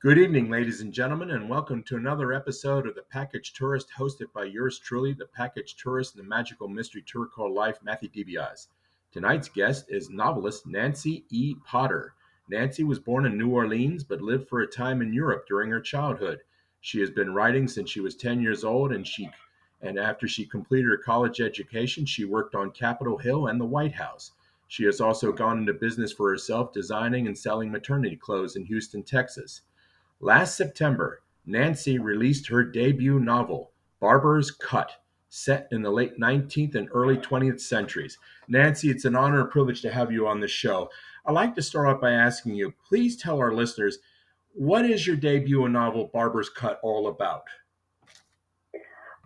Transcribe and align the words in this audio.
Good 0.00 0.18
evening, 0.18 0.48
ladies 0.48 0.80
and 0.80 0.92
gentlemen, 0.92 1.30
and 1.30 1.48
welcome 1.48 1.82
to 1.82 1.96
another 1.96 2.32
episode 2.32 2.86
of 2.86 2.94
The 2.94 3.02
Package 3.02 3.52
Tourist, 3.52 3.88
hosted 3.98 4.32
by 4.32 4.44
yours 4.44 4.78
truly, 4.78 5.12
the 5.12 5.26
Package 5.26 5.74
Tourist 5.76 6.14
and 6.14 6.24
the 6.24 6.28
magical 6.28 6.68
mystery 6.68 7.02
tour 7.06 7.26
called 7.26 7.52
Life, 7.52 7.78
Matthew 7.82 8.08
DiBiase. 8.08 8.68
Tonight's 9.10 9.48
guest 9.48 9.86
is 9.88 10.08
novelist 10.08 10.66
Nancy 10.66 11.24
E. 11.30 11.56
Potter. 11.64 12.14
Nancy 12.48 12.84
was 12.84 13.00
born 13.00 13.26
in 13.26 13.36
New 13.36 13.50
Orleans 13.50 14.04
but 14.04 14.20
lived 14.20 14.48
for 14.48 14.60
a 14.60 14.66
time 14.66 15.02
in 15.02 15.12
Europe 15.12 15.46
during 15.48 15.70
her 15.70 15.80
childhood. 15.80 16.40
She 16.80 17.00
has 17.00 17.10
been 17.10 17.34
writing 17.34 17.66
since 17.66 17.90
she 17.90 18.00
was 18.00 18.14
10 18.14 18.40
years 18.40 18.62
old, 18.62 18.92
and 18.92 19.06
she 19.06 19.28
and 19.80 19.98
after 19.98 20.28
she 20.28 20.44
completed 20.44 20.88
her 20.88 20.96
college 20.96 21.40
education, 21.40 22.06
she 22.06 22.24
worked 22.24 22.54
on 22.54 22.70
Capitol 22.70 23.18
Hill 23.18 23.46
and 23.46 23.60
the 23.60 23.64
White 23.64 23.94
House. 23.94 24.32
She 24.68 24.84
has 24.84 25.00
also 25.00 25.32
gone 25.32 25.58
into 25.58 25.72
business 25.72 26.12
for 26.12 26.28
herself, 26.30 26.72
designing 26.72 27.26
and 27.26 27.36
selling 27.36 27.70
maternity 27.70 28.16
clothes 28.16 28.54
in 28.54 28.66
Houston, 28.66 29.02
Texas. 29.02 29.62
Last 30.20 30.56
September, 30.56 31.22
Nancy 31.46 31.98
released 31.98 32.46
her 32.48 32.62
debut 32.62 33.18
novel, 33.18 33.72
Barbours 33.98 34.50
Cut, 34.50 34.92
set 35.30 35.68
in 35.72 35.80
the 35.82 35.90
late 35.90 36.18
19th 36.18 36.74
and 36.74 36.88
early 36.92 37.16
20th 37.16 37.60
centuries. 37.60 38.18
Nancy, 38.46 38.90
it's 38.90 39.06
an 39.06 39.16
honor 39.16 39.40
and 39.40 39.50
privilege 39.50 39.80
to 39.82 39.90
have 39.90 40.12
you 40.12 40.26
on 40.26 40.40
the 40.40 40.48
show. 40.48 40.90
I'd 41.24 41.32
like 41.32 41.54
to 41.54 41.62
start 41.62 41.88
off 41.88 42.00
by 42.00 42.12
asking 42.12 42.54
you, 42.54 42.74
please 42.86 43.16
tell 43.16 43.38
our 43.38 43.54
listeners, 43.54 43.98
what 44.52 44.84
is 44.84 45.06
your 45.06 45.16
debut 45.16 45.66
novel, 45.68 46.10
Barbours 46.12 46.50
Cut, 46.50 46.78
all 46.82 47.08
about? 47.08 47.44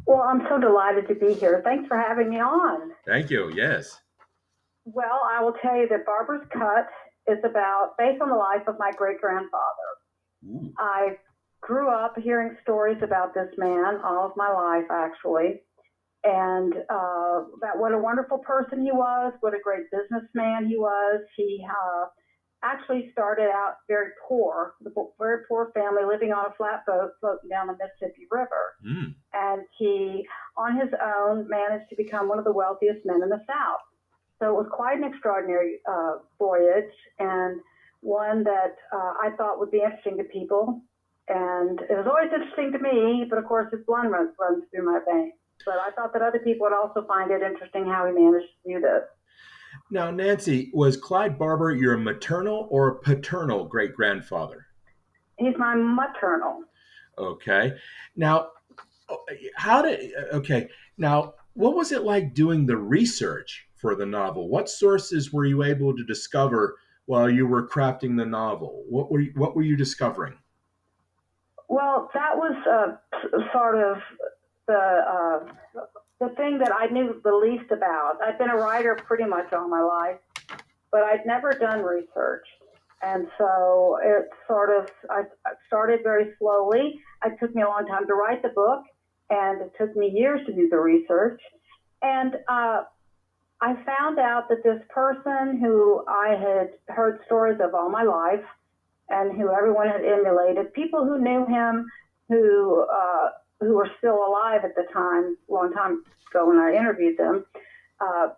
Well, 0.07 0.21
I'm 0.21 0.47
so 0.49 0.59
delighted 0.59 1.09
to 1.09 1.15
be 1.15 1.35
here. 1.35 1.63
Thanks 1.65 1.89
for 1.89 1.97
having 1.97 2.31
me 2.31 2.37
on. 2.37 2.93
Thank 3.07 3.31
you. 3.31 3.53
Yes. 3.55 4.01
Well, 4.85 5.21
I 5.31 5.43
will 5.43 5.55
tell 5.63 5.77
you 5.77 5.89
that 5.89 6.07
Barbours 6.07 6.47
Cut 6.53 6.89
is 7.29 7.39
about 7.45 7.95
based 7.99 8.21
on 8.21 8.31
the 8.31 8.37
life 8.37 8.67
of 8.67 8.77
my 8.79 8.91
great 8.97 9.21
grandfather. 9.21 9.89
Ooh. 10.47 10.73
I 10.79 11.17
grew 11.61 11.89
up 11.89 12.15
hearing 12.19 12.57
stories 12.63 12.99
about 13.03 13.35
this 13.35 13.49
man 13.57 14.01
all 14.05 14.27
of 14.27 14.33
my 14.37 14.51
life, 14.51 14.91
actually, 14.91 15.63
and 16.25 16.75
uh, 16.91 17.47
about 17.57 17.79
what 17.79 17.93
a 17.93 17.99
wonderful 17.99 18.39
person 18.39 18.83
he 18.83 18.91
was, 18.91 19.33
what 19.41 19.55
a 19.55 19.61
great 19.63 19.85
businessman 19.93 20.67
he 20.67 20.77
was. 20.77 21.21
He 21.37 21.65
uh, 21.65 22.07
actually 22.65 23.11
started 23.13 23.49
out 23.49 23.75
very 23.89 24.11
poor, 24.29 24.75
a 24.85 24.91
very 25.19 25.45
poor 25.49 25.71
family 25.75 26.05
living 26.05 26.33
on 26.33 26.47
a 26.47 26.55
flatboat 26.57 27.11
floating 27.21 27.49
down 27.49 27.69
the 27.69 27.75
Mississippi 27.75 28.27
River. 28.31 28.75
Mm. 28.85 29.15
And 29.33 29.63
he, 29.79 30.27
on 30.57 30.77
his 30.77 30.91
own, 31.01 31.49
managed 31.49 31.89
to 31.91 31.97
become 31.97 32.29
one 32.29 32.39
of 32.39 32.45
the 32.45 32.53
wealthiest 32.53 33.05
men 33.05 33.23
in 33.23 33.29
the 33.29 33.41
South. 33.47 33.83
So 34.43 34.49
it 34.49 34.55
was 34.55 34.67
quite 34.73 34.99
an 34.99 35.05
extraordinary 35.05 35.79
uh, 35.89 36.15
voyage 36.37 36.91
and 37.21 37.61
one 38.01 38.43
that 38.43 38.75
uh, 38.93 39.13
I 39.23 39.31
thought 39.37 39.61
would 39.61 39.71
be 39.71 39.79
interesting 39.79 40.17
to 40.17 40.25
people. 40.25 40.83
And 41.29 41.81
it 41.83 41.97
was 41.97 42.09
always 42.09 42.33
interesting 42.35 42.73
to 42.73 42.79
me, 42.81 43.25
but 43.31 43.39
of 43.39 43.45
course, 43.45 43.71
his 43.71 43.83
blood 43.87 44.11
runs, 44.11 44.35
runs 44.41 44.65
through 44.73 44.85
my 44.85 44.99
veins. 45.09 45.35
But 45.65 45.77
I 45.77 45.93
thought 45.93 46.13
that 46.13 46.23
other 46.23 46.41
people 46.41 46.67
would 46.67 46.77
also 46.77 47.07
find 47.07 47.31
it 47.31 47.41
interesting 47.41 47.85
how 47.85 48.05
he 48.05 48.13
managed 48.13 48.49
to 48.67 48.75
do 48.75 48.81
this. 48.81 49.03
Now, 49.93 50.11
Nancy, 50.11 50.73
was 50.75 50.97
Clyde 50.97 51.39
Barbour 51.39 51.71
your 51.71 51.97
maternal 51.97 52.67
or 52.69 52.97
paternal 52.97 53.65
great 53.65 53.95
grandfather? 53.95 54.67
He's 55.39 55.55
my 55.57 55.77
maternal. 55.77 56.65
Okay. 57.17 57.75
Now, 58.17 58.49
how 59.55 59.83
did, 59.83 60.11
okay. 60.33 60.69
Now, 60.99 61.35
what 61.53 61.77
was 61.77 61.93
it 61.93 62.03
like 62.03 62.35
doing 62.35 62.67
the 62.67 62.77
research 62.77 63.69
for 63.83 63.95
the 63.95 64.07
novel? 64.07 64.49
What 64.49 64.71
sources 64.71 65.33
were 65.33 65.45
you 65.45 65.65
able 65.65 65.95
to 65.95 66.05
discover 66.05 66.77
while 67.05 67.29
you 67.29 67.47
were 67.47 67.69
crafting 67.69 68.17
the 68.17 68.25
novel? 68.25 68.85
What 68.89 69.11
were 69.11 69.21
you, 69.21 69.33
what 69.35 69.55
were 69.55 69.63
you 69.63 69.77
discovering? 69.77 70.35
Well, 71.69 72.11
that 72.15 72.37
was 72.37 72.55
uh, 72.67 73.49
sort 73.53 73.77
of 73.77 73.99
the 74.69 74.75
uh, 74.75 75.53
the 76.21 76.29
thing 76.37 76.59
that 76.59 76.73
I 76.73 76.87
knew 76.87 77.21
the 77.25 77.35
least 77.35 77.73
about. 77.73 78.19
I've 78.25 78.39
been 78.39 78.51
a 78.51 78.57
writer 78.57 78.95
pretty 78.95 79.25
much 79.25 79.53
all 79.53 79.69
my 79.69 79.83
life, 79.83 80.19
but 80.93 81.03
I'd 81.03 81.27
never 81.27 81.53
done 81.53 81.83
research. 81.83 82.47
And 83.03 83.27
so 83.37 83.99
it 84.01 84.29
sort 84.47 84.71
of, 84.71 84.89
I 85.11 85.23
started 85.67 86.01
very 86.05 86.27
slowly. 86.39 87.01
It 87.25 87.33
took 87.41 87.53
me 87.53 87.63
a 87.63 87.67
long 87.67 87.85
time 87.89 88.07
to 88.07 88.15
write 88.15 88.43
the 88.43 88.51
book, 88.51 88.85
and 89.29 89.63
it 89.63 89.73
took 89.77 89.97
me 89.97 90.09
years 90.15 90.41
to 90.47 90.53
do 90.53 90.69
the 90.69 90.79
research. 90.79 91.41
And 92.03 92.37
uh, 92.49 92.83
I 93.63 93.75
found 93.87 94.19
out 94.19 94.49
that 94.49 94.65
this 94.65 94.83
person 94.93 95.61
who 95.61 96.05
I 96.09 96.31
had 96.31 96.95
heard 96.95 97.21
stories 97.27 97.61
of 97.63 97.75
all 97.75 97.89
my 97.89 98.03
life 98.03 98.45
and 99.09 99.31
who 99.37 99.53
everyone 99.53 99.87
had 99.87 100.05
emulated, 100.05 100.73
people 100.73 101.05
who 101.05 101.23
knew 101.23 101.47
him, 101.47 101.87
who 102.29 102.85
uh, 102.93 103.29
who 103.61 103.75
were 103.75 103.89
still 103.99 104.17
alive 104.17 104.63
at 104.65 104.75
the 104.75 104.83
time, 104.93 105.37
long 105.49 105.73
time 105.73 106.03
ago 106.31 106.49
when 106.49 106.59
I 106.59 106.75
interviewed 106.75 107.17
them, 107.17 107.45
uh, 108.01 108.29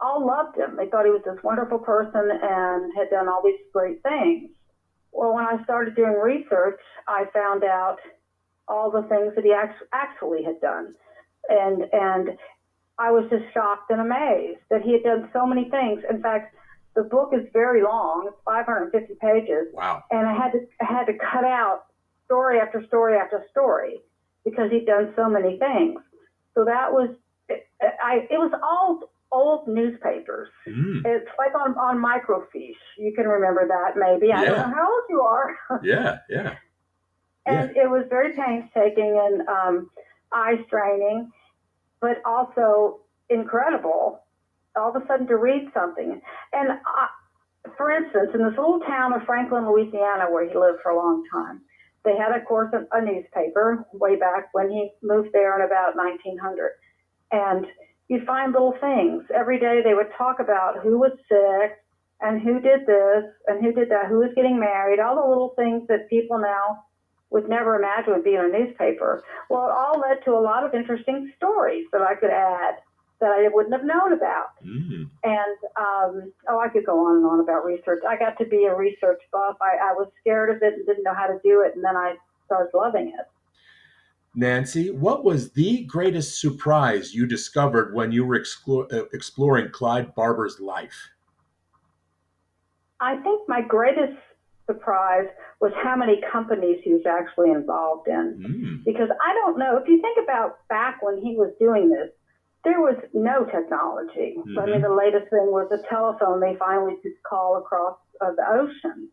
all 0.00 0.26
loved 0.26 0.58
him. 0.58 0.76
They 0.76 0.86
thought 0.86 1.04
he 1.04 1.12
was 1.12 1.22
this 1.24 1.38
wonderful 1.44 1.78
person 1.78 2.28
and 2.28 2.92
had 2.96 3.10
done 3.10 3.28
all 3.28 3.42
these 3.44 3.62
great 3.72 4.02
things. 4.02 4.50
Well, 5.12 5.34
when 5.34 5.44
I 5.44 5.62
started 5.62 5.94
doing 5.94 6.14
research, 6.14 6.80
I 7.06 7.26
found 7.32 7.62
out 7.62 7.98
all 8.66 8.90
the 8.90 9.02
things 9.08 9.34
that 9.36 9.44
he 9.44 9.54
actually 9.92 10.42
had 10.42 10.60
done. 10.60 10.94
And, 11.48 11.84
and 11.92 12.28
I 12.98 13.10
was 13.10 13.24
just 13.30 13.44
shocked 13.54 13.90
and 13.90 14.00
amazed 14.00 14.60
that 14.70 14.82
he 14.82 14.92
had 14.92 15.02
done 15.02 15.30
so 15.32 15.46
many 15.46 15.70
things. 15.70 16.02
In 16.10 16.20
fact, 16.20 16.54
the 16.96 17.04
book 17.04 17.30
is 17.32 17.46
very 17.52 17.82
long, 17.82 18.24
it's 18.26 18.36
550 18.44 19.14
pages. 19.20 19.68
Wow. 19.72 20.02
And 20.10 20.26
I 20.26 20.34
had 20.34 20.50
to, 20.52 20.66
I 20.80 20.84
had 20.84 21.04
to 21.06 21.12
cut 21.14 21.44
out 21.44 21.84
story 22.24 22.58
after 22.58 22.84
story 22.86 23.16
after 23.16 23.44
story 23.50 24.00
because 24.44 24.70
he'd 24.70 24.86
done 24.86 25.12
so 25.14 25.28
many 25.28 25.58
things. 25.58 26.00
So 26.54 26.64
that 26.64 26.92
was, 26.92 27.10
I, 27.80 28.26
it 28.30 28.38
was 28.38 28.52
all 28.62 29.10
old 29.30 29.68
newspapers. 29.68 30.48
Mm. 30.66 31.02
It's 31.04 31.28
like 31.38 31.54
on, 31.54 31.76
on 31.78 32.02
microfiche. 32.02 32.74
You 32.96 33.12
can 33.14 33.26
remember 33.26 33.66
that 33.68 33.96
maybe. 33.96 34.32
I 34.32 34.44
don't 34.44 34.56
know 34.56 34.74
how 34.74 34.92
old 34.92 35.04
you 35.08 35.20
are. 35.20 35.56
Yeah, 35.84 36.18
yeah. 36.28 36.54
and 37.46 37.70
it 37.76 37.88
was 37.88 38.04
very 38.10 38.34
painstaking 38.34 39.20
and 39.22 39.48
um, 39.48 39.90
eye 40.32 40.56
straining, 40.66 41.30
but 42.00 42.22
also 42.24 43.00
incredible. 43.30 44.20
All 44.76 44.94
of 44.94 45.02
a 45.02 45.06
sudden 45.06 45.26
to 45.26 45.36
read 45.36 45.70
something, 45.74 46.20
and 46.52 46.70
I, 46.70 47.08
for 47.76 47.90
instance, 47.90 48.30
in 48.32 48.44
this 48.44 48.56
little 48.56 48.80
town 48.80 49.12
of 49.12 49.22
Franklin, 49.26 49.66
Louisiana, 49.66 50.30
where 50.30 50.48
he 50.48 50.56
lived 50.56 50.78
for 50.82 50.92
a 50.92 50.96
long 50.96 51.24
time, 51.32 51.62
they 52.04 52.16
had, 52.16 52.36
of 52.38 52.46
course, 52.46 52.72
a, 52.72 52.86
a 52.96 53.04
newspaper 53.04 53.84
way 53.92 54.16
back 54.16 54.48
when 54.52 54.70
he 54.70 54.90
moved 55.02 55.30
there 55.32 55.58
in 55.58 55.66
about 55.66 55.96
1900, 55.96 56.70
and 57.32 57.66
you'd 58.08 58.26
find 58.26 58.52
little 58.52 58.74
things 58.80 59.24
every 59.34 59.58
day. 59.58 59.80
They 59.82 59.94
would 59.94 60.12
talk 60.16 60.38
about 60.40 60.78
who 60.82 60.98
was 60.98 61.12
sick 61.28 61.78
and 62.20 62.40
who 62.40 62.60
did 62.60 62.86
this 62.86 63.24
and 63.46 63.64
who 63.64 63.72
did 63.72 63.90
that, 63.90 64.06
who 64.08 64.18
was 64.18 64.32
getting 64.34 64.58
married, 64.58 65.00
all 65.00 65.16
the 65.16 65.28
little 65.28 65.54
things 65.56 65.86
that 65.88 66.08
people 66.08 66.38
now 66.38 66.84
would 67.30 67.48
never 67.48 67.76
imagine 67.76 68.14
would 68.14 68.24
be 68.24 68.34
in 68.34 68.44
a 68.44 68.48
newspaper. 68.48 69.22
Well, 69.50 69.66
it 69.66 69.72
all 69.72 70.00
led 70.00 70.24
to 70.24 70.32
a 70.32 70.40
lot 70.40 70.64
of 70.64 70.74
interesting 70.74 71.32
stories 71.36 71.86
that 71.92 72.02
I 72.02 72.14
could 72.14 72.30
add 72.30 72.76
that 73.20 73.30
I 73.30 73.48
wouldn't 73.52 73.74
have 73.74 73.84
known 73.84 74.12
about. 74.12 74.50
Mm. 74.64 75.10
And 75.24 75.58
um, 75.76 76.32
oh, 76.48 76.60
I 76.60 76.68
could 76.68 76.86
go 76.86 77.06
on 77.06 77.16
and 77.16 77.26
on 77.26 77.40
about 77.40 77.64
research. 77.64 78.02
I 78.08 78.16
got 78.16 78.38
to 78.38 78.46
be 78.46 78.64
a 78.64 78.74
research 78.74 79.20
buff. 79.32 79.56
I, 79.60 79.90
I 79.90 79.92
was 79.92 80.08
scared 80.20 80.54
of 80.54 80.62
it 80.62 80.74
and 80.74 80.86
didn't 80.86 81.02
know 81.02 81.14
how 81.14 81.26
to 81.26 81.38
do 81.42 81.62
it, 81.62 81.74
and 81.74 81.84
then 81.84 81.96
I 81.96 82.14
started 82.46 82.70
loving 82.74 83.08
it. 83.08 83.26
Nancy, 84.34 84.90
what 84.90 85.24
was 85.24 85.50
the 85.52 85.84
greatest 85.84 86.40
surprise 86.40 87.12
you 87.12 87.26
discovered 87.26 87.92
when 87.92 88.12
you 88.12 88.24
were 88.24 88.38
explo- 88.38 88.92
uh, 88.92 89.06
exploring 89.12 89.70
Clyde 89.70 90.14
Barbour's 90.14 90.60
life? 90.60 91.10
I 93.00 93.16
think 93.16 93.48
my 93.48 93.62
greatest 93.62 94.16
surprise 94.68 95.26
was 95.60 95.72
how 95.82 95.96
many 95.96 96.20
companies 96.30 96.78
he 96.84 96.92
was 96.92 97.06
actually 97.08 97.50
involved 97.50 98.06
in. 98.06 98.26
Mm. 98.38 98.84
Because 98.84 99.08
I 99.10 99.32
don't 99.34 99.58
know, 99.58 99.76
if 99.76 99.88
you 99.88 100.00
think 100.00 100.18
about 100.22 100.58
back 100.68 101.02
when 101.02 101.16
he 101.18 101.34
was 101.36 101.50
doing 101.58 101.88
this, 101.88 102.10
there 102.64 102.80
was 102.80 102.96
no 103.14 103.44
technology. 103.44 104.36
I 104.36 104.66
mean, 104.66 104.80
Mhm. 104.80 104.82
the 104.82 104.94
latest 104.94 105.30
thing 105.30 105.50
was 105.50 105.66
a 105.72 105.80
telephone 105.88 106.40
they 106.40 106.54
finally 106.56 106.96
could 107.02 107.16
call 107.22 107.56
across 107.56 107.96
uh, 108.20 108.32
the 108.32 108.46
ocean. 108.50 109.08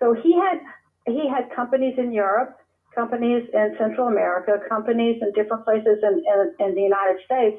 So 0.00 0.12
he 0.12 0.34
had 0.34 0.58
he 1.06 1.28
had 1.28 1.48
companies 1.50 1.94
in 1.96 2.12
Europe, 2.12 2.56
companies 2.94 3.48
in 3.52 3.74
Central 3.78 4.08
America, 4.08 4.58
companies 4.68 5.16
in 5.22 5.32
different 5.32 5.64
places 5.64 5.98
in, 6.02 6.14
in, 6.32 6.38
in 6.64 6.74
the 6.74 6.82
United 6.82 7.18
States, 7.24 7.58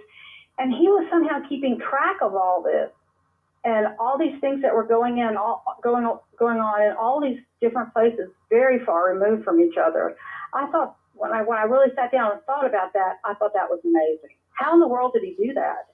and 0.59 0.73
he 0.73 0.87
was 0.87 1.05
somehow 1.09 1.39
keeping 1.49 1.79
track 1.79 2.17
of 2.21 2.35
all 2.35 2.61
this 2.61 2.89
and 3.65 3.87
all 3.99 4.17
these 4.17 4.39
things 4.41 4.61
that 4.61 4.73
were 4.73 4.83
going 4.85 5.19
in, 5.19 5.37
all 5.37 5.63
going 5.83 6.05
going 6.37 6.59
on 6.59 6.81
in 6.81 6.95
all 6.97 7.21
these 7.21 7.39
different 7.61 7.93
places, 7.93 8.29
very 8.49 8.83
far 8.85 9.13
removed 9.13 9.43
from 9.43 9.59
each 9.59 9.75
other. 9.77 10.15
I 10.53 10.67
thought 10.67 10.95
when 11.13 11.31
I 11.31 11.41
when 11.43 11.57
I 11.57 11.63
really 11.63 11.91
sat 11.95 12.11
down 12.11 12.31
and 12.31 12.41
thought 12.43 12.65
about 12.65 12.93
that, 12.93 13.19
I 13.23 13.33
thought 13.35 13.53
that 13.53 13.69
was 13.69 13.79
amazing. 13.83 14.35
How 14.51 14.73
in 14.73 14.79
the 14.79 14.87
world 14.87 15.13
did 15.13 15.23
he 15.23 15.35
do 15.35 15.53
that? 15.53 15.87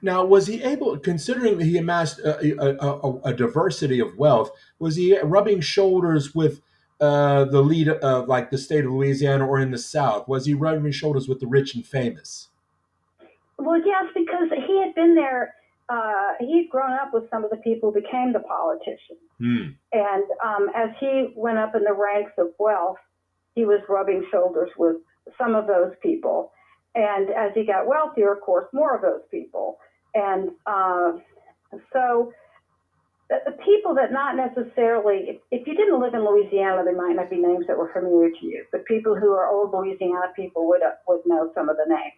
Now, 0.00 0.24
was 0.24 0.46
he 0.46 0.62
able, 0.62 0.96
considering 0.98 1.58
that 1.58 1.64
he 1.64 1.76
amassed 1.76 2.20
a, 2.20 2.56
a, 2.60 2.76
a, 2.76 3.18
a 3.30 3.34
diversity 3.34 3.98
of 3.98 4.16
wealth, 4.16 4.50
was 4.78 4.96
he 4.96 5.18
rubbing 5.18 5.60
shoulders 5.60 6.34
with 6.34 6.60
uh, 7.00 7.44
the 7.46 7.62
lead 7.62 7.88
of 7.88 8.28
like 8.28 8.50
the 8.50 8.58
state 8.58 8.84
of 8.84 8.92
Louisiana 8.92 9.46
or 9.46 9.58
in 9.58 9.70
the 9.70 9.78
South? 9.78 10.28
Was 10.28 10.46
he 10.46 10.54
rubbing 10.54 10.92
shoulders 10.92 11.28
with 11.28 11.40
the 11.40 11.46
rich 11.46 11.74
and 11.74 11.84
famous? 11.84 12.48
Well, 13.56 13.80
yes, 13.84 14.04
because 14.14 14.48
he 14.66 14.80
had 14.80 14.94
been 14.94 15.14
there. 15.14 15.54
Uh, 15.88 16.32
he'd 16.40 16.68
grown 16.70 16.92
up 16.92 17.10
with 17.12 17.24
some 17.30 17.44
of 17.44 17.50
the 17.50 17.56
people 17.56 17.90
who 17.90 18.00
became 18.00 18.32
the 18.32 18.40
politicians. 18.40 19.24
Hmm. 19.38 19.68
And 19.92 20.24
um, 20.44 20.68
as 20.76 20.90
he 21.00 21.32
went 21.34 21.58
up 21.58 21.74
in 21.74 21.82
the 21.82 21.94
ranks 21.94 22.32
of 22.36 22.48
wealth, 22.58 22.98
he 23.54 23.64
was 23.64 23.80
rubbing 23.88 24.24
shoulders 24.30 24.70
with 24.76 24.96
some 25.38 25.54
of 25.54 25.66
those 25.66 25.92
people. 26.02 26.52
And 26.94 27.30
as 27.30 27.52
he 27.54 27.64
got 27.64 27.86
wealthier, 27.86 28.32
of 28.32 28.40
course, 28.40 28.66
more 28.72 28.94
of 28.94 29.02
those 29.02 29.22
people. 29.30 29.78
And 30.14 30.50
uh, 30.66 31.12
so 31.92 32.32
the, 33.28 33.36
the 33.46 33.56
people 33.64 33.94
that 33.94 34.12
not 34.12 34.36
necessarily, 34.36 35.28
if, 35.28 35.36
if 35.50 35.66
you 35.66 35.74
didn't 35.74 36.00
live 36.00 36.14
in 36.14 36.24
Louisiana, 36.24 36.82
there 36.84 36.96
might 36.96 37.16
not 37.16 37.30
be 37.30 37.36
names 37.36 37.66
that 37.68 37.76
were 37.76 37.92
familiar 37.92 38.30
to 38.30 38.46
you, 38.46 38.64
but 38.72 38.84
people 38.84 39.14
who 39.14 39.32
are 39.32 39.48
old 39.48 39.72
Louisiana 39.72 40.32
people 40.34 40.66
would, 40.68 40.82
uh, 40.82 40.96
would 41.06 41.20
know 41.26 41.50
some 41.54 41.68
of 41.68 41.76
the 41.76 41.88
names. 41.88 42.12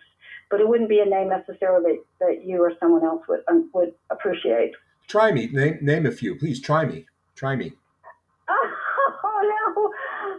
But 0.50 0.61
it 0.61 0.69
wouldn't 0.69 0.88
be 0.88 1.00
a 1.00 1.05
name 1.05 1.29
necessarily 1.29 2.00
that, 2.19 2.44
you 2.44 2.62
or 2.62 2.73
someone 2.81 3.05
else 3.05 3.23
would, 3.29 3.41
um, 3.49 3.70
would 3.73 3.93
appreciate. 4.11 4.73
Try 5.06 5.32
me. 5.32 5.49
Name, 5.52 5.79
name 5.81 6.06
a 6.06 6.11
few. 6.11 6.35
Please 6.37 6.61
try 6.61 6.85
me. 6.85 7.06
Try 7.35 7.56
me. 7.56 7.73
Oh, 9.23 9.93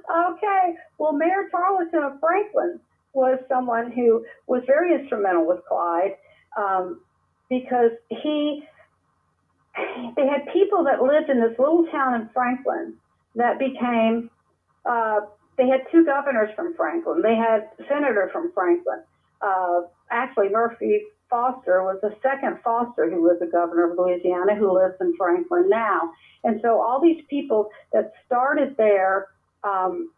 no. 0.07 0.31
Okay. 0.33 0.75
Well, 0.97 1.13
Mayor 1.13 1.49
Tarleton 1.51 2.03
of 2.03 2.19
Franklin 2.19 2.79
was 3.13 3.39
someone 3.49 3.91
who 3.91 4.25
was 4.47 4.63
very 4.65 4.93
instrumental 4.93 5.47
with 5.47 5.59
Clyde 5.67 6.15
um, 6.57 7.01
because 7.49 7.91
he, 8.09 8.63
they 10.15 10.27
had 10.27 10.51
people 10.53 10.83
that 10.85 11.01
lived 11.01 11.29
in 11.29 11.41
this 11.41 11.57
little 11.59 11.85
town 11.91 12.19
in 12.19 12.29
Franklin 12.33 12.95
that 13.35 13.59
became, 13.59 14.29
uh, 14.85 15.21
they 15.57 15.67
had 15.67 15.81
two 15.91 16.05
governors 16.05 16.49
from 16.55 16.73
Franklin. 16.75 17.21
They 17.21 17.35
had 17.35 17.69
a 17.79 17.83
senator 17.89 18.29
from 18.31 18.51
Franklin. 18.53 19.03
Uh, 19.41 19.81
actually, 20.11 20.49
Murphy 20.49 21.01
Foster 21.29 21.83
was 21.83 21.97
the 22.01 22.13
second 22.21 22.59
Foster 22.63 23.09
who 23.09 23.21
was 23.21 23.37
the 23.39 23.47
governor 23.47 23.91
of 23.91 23.97
Louisiana 23.97 24.55
who 24.55 24.73
lives 24.73 24.95
in 24.99 25.15
Franklin 25.17 25.69
now. 25.69 26.11
And 26.43 26.59
so 26.61 26.81
all 26.81 26.99
these 27.01 27.23
people 27.29 27.69
that 27.93 28.11
started 28.25 28.75
there 28.77 29.27
um, 29.63 30.11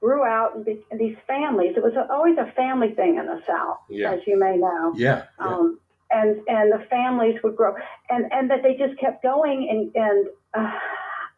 grew 0.00 0.24
out 0.24 0.56
and, 0.56 0.64
be, 0.64 0.80
these 0.98 1.16
families. 1.26 1.74
It 1.76 1.82
was 1.82 1.92
always 2.10 2.36
a 2.38 2.50
family 2.52 2.92
thing 2.94 3.16
in 3.18 3.26
the 3.26 3.40
South, 3.46 3.78
Yeah. 3.88 4.12
as 4.12 4.20
you 4.26 4.38
may 4.38 4.56
know. 4.56 4.92
Yeah. 4.96 5.24
yeah. 5.40 5.46
Um, 5.46 5.78
and 6.10 6.40
and 6.48 6.72
the 6.72 6.84
families 6.88 7.36
would 7.44 7.54
grow, 7.54 7.74
and 8.08 8.32
and 8.32 8.50
that 8.50 8.62
they 8.62 8.74
just 8.76 8.98
kept 8.98 9.22
going. 9.22 9.68
And 9.70 9.94
and 9.94 10.28
uh, 10.54 10.72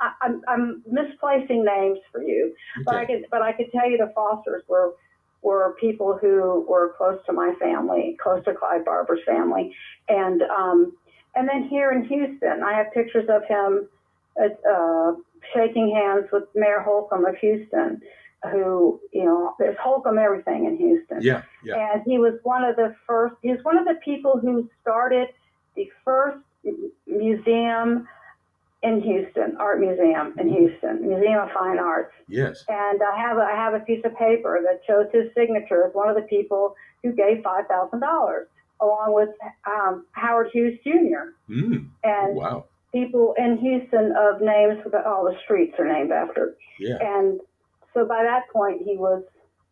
I, 0.01 0.13
I'm 0.23 0.43
I'm 0.47 0.83
misplacing 0.89 1.65
names 1.65 1.99
for 2.13 2.23
you, 2.23 2.55
but 2.85 2.95
I 2.95 3.03
Okay. 3.03 3.15
could 3.21 3.25
but 3.33 3.43
I 3.43 3.53
could 3.53 3.67
tell 3.73 3.91
you 3.91 3.99
the 3.99 4.13
Fosters 4.15 4.63
were 4.69 4.93
were 5.43 5.75
people 5.81 6.19
who 6.21 6.65
were 6.69 6.95
close 6.97 7.19
to 7.27 7.33
my 7.33 7.55
family, 7.61 8.17
close 8.23 8.45
to 8.45 8.55
Clyde 8.55 8.85
Barbour's 8.85 9.21
family, 9.27 9.75
and 10.09 10.43
um, 10.43 10.97
and 11.35 11.49
then 11.49 11.69
here 11.69 11.93
in 11.93 12.05
Houston, 12.05 12.63
I 12.63 12.75
have 12.75 12.93
pictures 12.93 13.29
of 13.29 13.43
him 13.49 13.89
uh, 14.39 15.13
shaking 15.55 15.95
hands 15.95 16.27
with 16.33 16.45
Mayor 16.55 16.81
Holcombe 16.81 17.27
of 17.27 17.37
Houston, 17.37 18.01
who 18.51 19.01
you 19.13 19.25
know 19.25 19.55
there's 19.59 19.77
Holcombe 19.83 20.19
everything 20.19 20.67
in 20.67 20.77
Houston, 20.77 21.19
Yeah. 21.21 21.43
Yeah. 21.65 21.93
and 21.93 22.03
he 22.05 22.19
was 22.19 22.35
one 22.43 22.65
of 22.65 22.77
the 22.77 22.95
first. 23.07 23.35
He 23.43 23.51
was 23.51 23.61
one 23.63 23.77
of 23.77 23.85
the 23.87 23.99
people 24.05 24.39
who 24.39 24.69
started 24.83 25.29
the 25.77 25.91
first 26.05 26.39
museum 27.07 28.07
in 28.83 29.03
Houston, 29.03 29.57
art 29.61 29.79
museum 29.81 30.35
in 30.39 30.49
Houston, 30.49 31.07
Museum 31.07 31.41
of 31.41 31.51
Fine 31.53 31.79
Arts 31.79 32.15
Yes. 32.29 32.65
and 32.69 33.01
I 33.03 33.19
have 33.21 33.37
a, 33.37 33.43
I 33.43 33.55
have 33.55 33.75
a 33.75 33.81
piece 33.81 34.03
of 34.05 34.17
paper 34.17 34.61
that 34.65 34.81
shows 34.87 35.07
his 35.13 35.33
signature 35.35 35.85
as 35.87 35.95
one 35.95 36.09
of 36.09 36.17
the 36.17 36.23
people 36.23 36.75
who 37.03 37.13
gave 37.13 37.43
five 37.43 37.67
thousand 37.69 38.01
dollars, 38.01 38.47
along 38.81 39.13
with 39.15 39.29
um, 39.67 40.07
Howard 40.13 40.49
Hughes 40.53 40.79
Jr. 40.83 41.35
Mm. 41.53 41.89
and 42.05 42.37
Wow. 42.37 42.65
people 42.93 43.35
in 43.37 43.59
Houston 43.59 44.15
of 44.19 44.41
names 44.41 44.79
that 44.91 45.05
all 45.07 45.25
the 45.25 45.37
streets 45.45 45.75
are 45.79 45.87
named 45.87 46.11
after. 46.13 46.57
Yeah. 46.79 46.97
And 47.03 47.41
so 47.93 48.07
by 48.07 48.23
that 48.23 48.45
point, 48.53 48.83
he 48.83 48.97
was, 48.97 49.23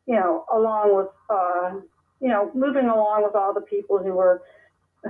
you 0.07 0.17
know, 0.17 0.45
along 0.53 0.97
with, 0.97 1.09
uh, 1.31 1.81
you 2.21 2.29
know, 2.29 2.51
moving 2.55 2.87
along 2.89 3.23
with 3.25 3.35
all 3.35 3.55
the 3.55 3.61
people 3.63 3.99
who 3.99 4.13
were 4.13 4.43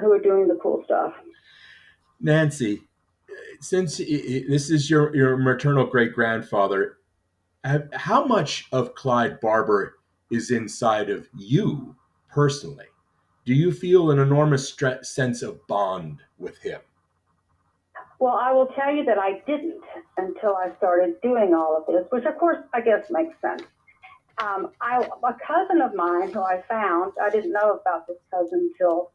who 0.01 0.09
were 0.09 0.21
doing 0.21 0.47
the 0.47 0.59
cool 0.63 0.83
stuff. 0.85 1.15
Nancy, 2.21 2.83
since 3.61 3.99
this 3.99 4.71
is 4.71 4.89
your, 4.91 5.15
your 5.15 5.37
maternal 5.37 5.87
great 5.87 6.15
grandfather, 6.15 6.99
how 7.93 8.25
much 8.25 8.69
of 8.73 8.95
Clyde 8.95 9.41
Barbour 9.41 9.99
is 10.31 10.51
inside 10.51 11.11
of 11.11 11.29
you 11.37 11.97
personally? 12.31 12.87
Do 13.45 13.55
you 13.55 13.73
feel 13.73 14.11
an 14.11 14.19
enormous 14.19 14.73
stre- 14.73 15.05
sense 15.05 15.43
of 15.43 15.67
bond 15.67 16.21
with 16.39 16.59
him? 16.59 16.81
Well, 18.19 18.35
I 18.35 18.53
will 18.53 18.67
tell 18.67 18.93
you 18.93 19.05
that 19.05 19.19
I 19.19 19.43
didn't 19.47 19.83
until 20.17 20.57
I 20.57 20.77
started 20.79 21.21
doing 21.23 21.55
all 21.55 21.77
of 21.77 21.87
this, 21.87 22.05
which 22.11 22.25
of 22.25 22.37
course 22.37 22.59
I 22.75 22.81
guess 22.81 23.07
makes 23.11 23.41
sense. 23.41 23.63
Um, 24.43 24.71
I, 24.81 24.99
a 24.99 25.37
cousin 25.47 25.81
of 25.81 25.95
mine 25.95 26.33
who 26.33 26.41
I 26.41 26.63
found, 26.69 27.13
I 27.23 27.31
didn't 27.31 27.53
know 27.53 27.81
about 27.81 28.07
this 28.07 28.19
cousin 28.31 28.71
until 28.73 29.13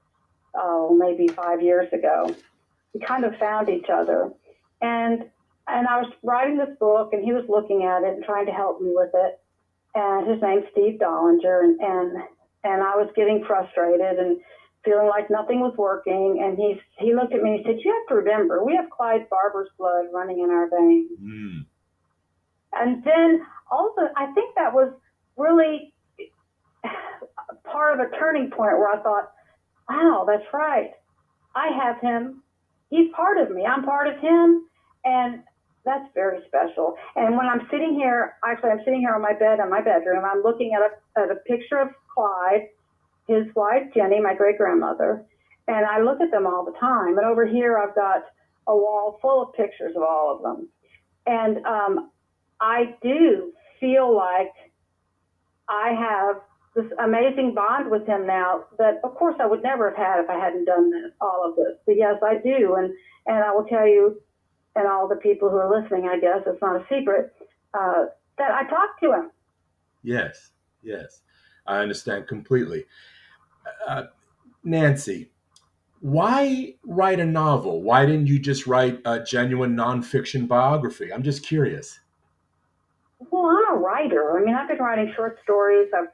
oh 0.56 0.96
maybe 0.98 1.28
five 1.28 1.62
years 1.62 1.92
ago. 1.94 2.36
We 2.94 3.00
kind 3.00 3.26
of 3.26 3.36
found 3.38 3.70
each 3.70 3.90
other, 3.92 4.32
and 4.82 5.24
and 5.68 5.88
I 5.88 6.02
was 6.02 6.12
writing 6.24 6.58
this 6.58 6.76
book, 6.80 7.14
and 7.14 7.24
he 7.24 7.32
was 7.32 7.46
looking 7.48 7.84
at 7.84 8.04
it 8.04 8.16
and 8.16 8.24
trying 8.24 8.46
to 8.48 8.52
help 8.52 8.82
me 8.82 8.92
with 8.94 9.12
it. 9.14 9.40
And 9.96 10.30
his 10.30 10.42
name's 10.42 10.66
Steve 10.72 11.00
Dollinger, 11.00 11.64
and 11.64 11.80
and 11.80 12.24
and 12.64 12.84
I 12.84 12.96
was 12.96 13.10
getting 13.16 13.44
frustrated 13.46 14.20
and 14.20 14.40
feeling 14.84 15.08
like 15.08 15.30
nothing 15.30 15.60
was 15.62 15.76
working. 15.78 16.42
And 16.44 16.58
he 16.58 16.80
he 16.98 17.16
looked 17.16 17.34
at 17.34 17.42
me 17.42 17.52
and 17.52 17.60
he 17.60 17.66
said, 17.66 17.80
"You 17.84 17.94
have 17.94 18.08
to 18.10 18.16
remember, 18.16 18.64
we 18.64 18.76
have 18.76 18.90
Clyde 18.90 19.30
Barbour's 19.30 19.70
blood 19.78 20.06
running 20.14 20.40
in 20.40 20.50
our 20.50 20.70
veins." 20.70 21.12
Mm. 21.22 21.66
And 22.74 23.04
then 23.04 23.46
also, 23.72 24.02
I 24.18 24.32
think 24.34 24.56
that 24.56 24.74
was 24.74 24.92
really 25.38 25.94
part 27.64 28.00
of 28.00 28.06
a 28.06 28.16
turning 28.18 28.50
point 28.50 28.78
where 28.78 28.90
I 28.90 29.02
thought, 29.02 29.32
"Wow, 29.90 30.26
that's 30.28 30.52
right. 30.54 30.92
I 31.56 31.68
have 31.70 32.00
him. 32.02 32.43
He's 32.94 33.10
part 33.16 33.38
of 33.42 33.50
me. 33.50 33.66
I'm 33.66 33.84
part 33.84 34.08
of 34.08 34.16
him." 34.20 34.70
And 35.04 35.44
that's 35.86 36.08
very 36.14 36.40
special. 36.48 36.96
And 37.16 37.36
when 37.36 37.48
I'm 37.48 37.68
sitting 37.70 37.94
here, 37.96 38.36
actually, 38.46 38.72
I'm 38.72 38.84
sitting 38.86 39.02
here 39.02 39.14
on 39.14 39.22
my 39.22 39.34
bed 39.34 39.60
in 39.60 39.70
my 39.70 39.82
bedroom. 39.82 40.24
I'm 40.24 40.42
looking 40.42 40.72
at 40.74 40.82
a, 40.82 40.92
at 41.20 41.32
a 41.32 41.40
picture 41.52 41.80
of 41.80 41.90
Clyde, 42.14 42.68
his 43.28 43.46
wife 43.56 43.84
Jenny, 43.94 44.22
my 44.22 44.34
great 44.34 44.58
grandmother, 44.58 45.26
and 45.68 45.86
I 45.86 46.02
look 46.02 46.22
at 46.22 46.32
them 46.32 46.46
all 46.48 46.64
the 46.64 46.78
time. 46.80 47.18
And 47.18 47.26
over 47.26 47.46
here, 47.46 47.78
I've 47.78 47.96
got 47.96 48.24
a 48.68 48.76
wall 48.76 49.20
full 49.22 49.42
of 49.44 49.54
pictures 49.54 49.94
of 49.96 50.04
all 50.04 50.36
of 50.36 50.42
them. 50.42 50.70
And 51.26 51.66
um, 51.66 52.12
I 52.62 52.96
do 53.02 53.52
feel 53.80 54.16
like 54.16 54.54
I 55.68 55.92
have 55.92 56.42
this 56.76 56.86
amazing 57.04 57.54
bond 57.54 57.90
with 57.92 58.06
him 58.08 58.26
now 58.26 58.66
that, 58.80 59.00
of 59.04 59.16
course, 59.16 59.36
I 59.40 59.46
would 59.46 59.62
never 59.62 59.90
have 59.90 59.98
had 59.98 60.24
if 60.24 60.30
I 60.30 60.40
hadn't 60.40 60.66
done 60.66 60.90
this, 60.90 61.12
all 61.22 61.48
of 61.48 61.56
this. 61.56 61.78
But 61.86 61.98
yes, 61.98 62.16
I 62.24 62.36
do. 62.36 62.76
And, 62.76 62.92
and 63.28 63.44
I 63.44 63.52
will 63.52 63.66
tell 63.66 63.88
you, 63.88 64.22
and 64.76 64.88
all 64.88 65.08
the 65.08 65.18
people 65.18 65.50
who 65.50 65.58
are 65.58 65.82
listening, 65.82 66.10
I 66.12 66.20
guess 66.20 66.42
it's 66.48 66.62
not 66.62 66.78
a 66.78 66.86
secret, 66.90 67.34
uh, 67.74 68.06
that 68.38 68.52
I 68.52 68.68
talked 68.68 69.00
to 69.04 69.14
him. 69.14 69.32
Yes, 70.02 70.50
yes, 70.82 71.22
I 71.68 71.78
understand 71.78 72.28
completely. 72.28 72.86
Uh, 73.88 74.06
Nancy, 74.64 75.30
why 76.00 76.76
write 76.84 77.20
a 77.20 77.26
novel? 77.26 77.82
Why 77.82 78.06
didn't 78.06 78.28
you 78.28 78.40
just 78.40 78.66
write 78.66 79.00
a 79.06 79.24
genuine 79.24 79.76
nonfiction 79.76 80.48
biography? 80.48 81.14
I'm 81.14 81.24
just 81.24 81.46
curious. 81.46 82.00
Well, 83.32 83.46
I'm 83.46 83.78
a 83.78 83.80
writer. 83.80 84.38
I 84.38 84.44
mean, 84.44 84.56
I've 84.56 84.68
been 84.68 84.80
writing 84.80 85.14
short 85.16 85.38
stories. 85.44 85.90
I've 85.96 86.08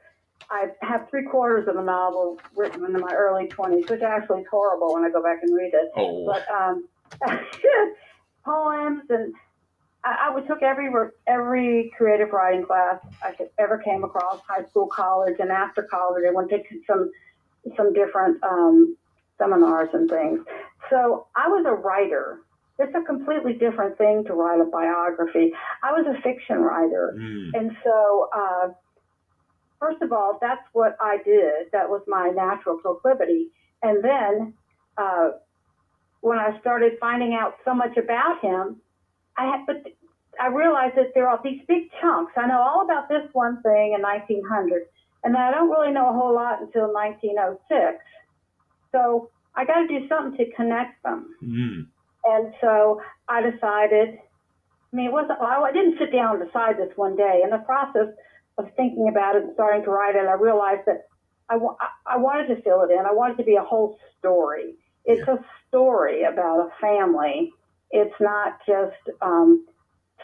I 0.50 0.66
have 0.82 1.08
three 1.10 1.24
quarters 1.24 1.68
of 1.68 1.76
a 1.76 1.82
novel 1.82 2.38
written 2.56 2.84
in 2.84 2.92
my 3.00 3.12
early 3.14 3.46
20s, 3.46 3.88
which 3.88 4.02
actually 4.02 4.40
is 4.42 4.46
horrible 4.50 4.94
when 4.94 5.04
I 5.04 5.10
go 5.10 5.22
back 5.22 5.38
and 5.42 5.54
read 5.54 5.72
it. 5.74 5.90
Oh, 5.96 6.26
But 6.26 6.44
um, 6.50 6.88
poems 8.44 9.02
and 9.10 9.34
I, 10.04 10.28
I 10.28 10.34
would 10.34 10.46
took 10.46 10.62
every 10.62 10.90
every 11.26 11.92
creative 11.96 12.30
writing 12.30 12.64
class 12.64 12.98
I 13.24 13.32
could 13.32 13.50
ever 13.58 13.78
came 13.78 14.02
across, 14.04 14.40
high 14.48 14.64
school, 14.66 14.86
college, 14.88 15.36
and 15.38 15.50
after 15.50 15.82
college. 15.82 16.24
I 16.28 16.32
went 16.32 16.50
to 16.50 16.58
some 16.86 17.10
some 17.76 17.92
different 17.92 18.42
um, 18.42 18.96
seminars 19.38 19.90
and 19.92 20.08
things. 20.08 20.40
So 20.88 21.26
I 21.36 21.48
was 21.48 21.64
a 21.66 21.72
writer. 21.72 22.40
It's 22.78 22.94
a 22.94 23.02
completely 23.02 23.52
different 23.52 23.98
thing 23.98 24.24
to 24.24 24.32
write 24.32 24.58
a 24.60 24.64
biography. 24.64 25.52
I 25.84 25.92
was 25.92 26.06
a 26.06 26.20
fiction 26.22 26.56
writer. 26.62 27.14
mm, 27.18 27.50
And 27.52 27.76
so, 27.84 28.30
uh, 28.34 28.68
first 29.80 30.02
of 30.02 30.12
all, 30.12 30.38
that's 30.40 30.62
what 30.72 30.96
I 31.00 31.16
did. 31.24 31.72
That 31.72 31.88
was 31.88 32.02
my 32.06 32.28
natural 32.28 32.76
proclivity. 32.78 33.48
And 33.82 34.04
then, 34.04 34.54
uh, 34.96 35.30
when 36.20 36.38
I 36.38 36.58
started 36.60 36.92
finding 37.00 37.34
out 37.34 37.54
so 37.64 37.74
much 37.74 37.96
about 37.96 38.40
him, 38.42 38.76
I 39.36 39.46
had, 39.46 39.66
but 39.66 39.82
I 40.38 40.48
realized 40.48 40.96
that 40.96 41.12
there 41.14 41.28
are 41.28 41.40
these 41.42 41.62
big 41.66 41.90
chunks. 42.00 42.32
I 42.36 42.46
know 42.46 42.60
all 42.60 42.84
about 42.84 43.08
this 43.08 43.26
one 43.32 43.62
thing 43.62 43.94
in 43.96 44.02
1900, 44.02 44.82
and 45.24 45.34
then 45.34 45.40
I 45.40 45.50
don't 45.50 45.70
really 45.70 45.92
know 45.92 46.10
a 46.10 46.12
whole 46.12 46.34
lot 46.34 46.60
until 46.60 46.92
1906. 46.92 48.04
So 48.92 49.30
I 49.54 49.64
got 49.64 49.80
to 49.80 49.88
do 49.88 50.06
something 50.08 50.36
to 50.36 50.52
connect 50.52 51.02
them. 51.02 51.34
Mm. 51.42 51.86
And 52.26 52.54
so 52.60 53.00
I 53.28 53.40
decided. 53.40 54.18
I 54.92 54.96
mean, 54.96 55.06
it 55.06 55.12
wasn't. 55.12 55.40
I 55.40 55.72
didn't 55.72 55.98
sit 55.98 56.12
down 56.12 56.36
and 56.36 56.46
decide 56.46 56.76
this 56.76 56.92
one 56.96 57.16
day. 57.16 57.40
In 57.44 57.50
the 57.50 57.58
process 57.58 58.08
of 58.58 58.66
thinking 58.76 59.08
about 59.08 59.36
it 59.36 59.44
and 59.44 59.52
starting 59.54 59.84
to 59.84 59.90
write 59.90 60.16
it, 60.16 60.26
I 60.26 60.34
realized 60.34 60.82
that 60.86 61.06
I, 61.48 61.56
wa- 61.56 61.76
I- 62.06 62.16
wanted 62.16 62.54
to 62.54 62.62
fill 62.62 62.82
it 62.82 62.90
in. 62.90 63.04
I 63.06 63.12
wanted 63.12 63.34
it 63.34 63.42
to 63.42 63.44
be 63.44 63.56
a 63.56 63.62
whole 63.62 63.98
story. 64.18 64.76
It's 65.04 65.26
a 65.28 65.38
story 65.68 66.24
about 66.24 66.68
a 66.68 66.70
family. 66.80 67.52
It's 67.90 68.14
not 68.20 68.60
just 68.66 69.16
um, 69.22 69.66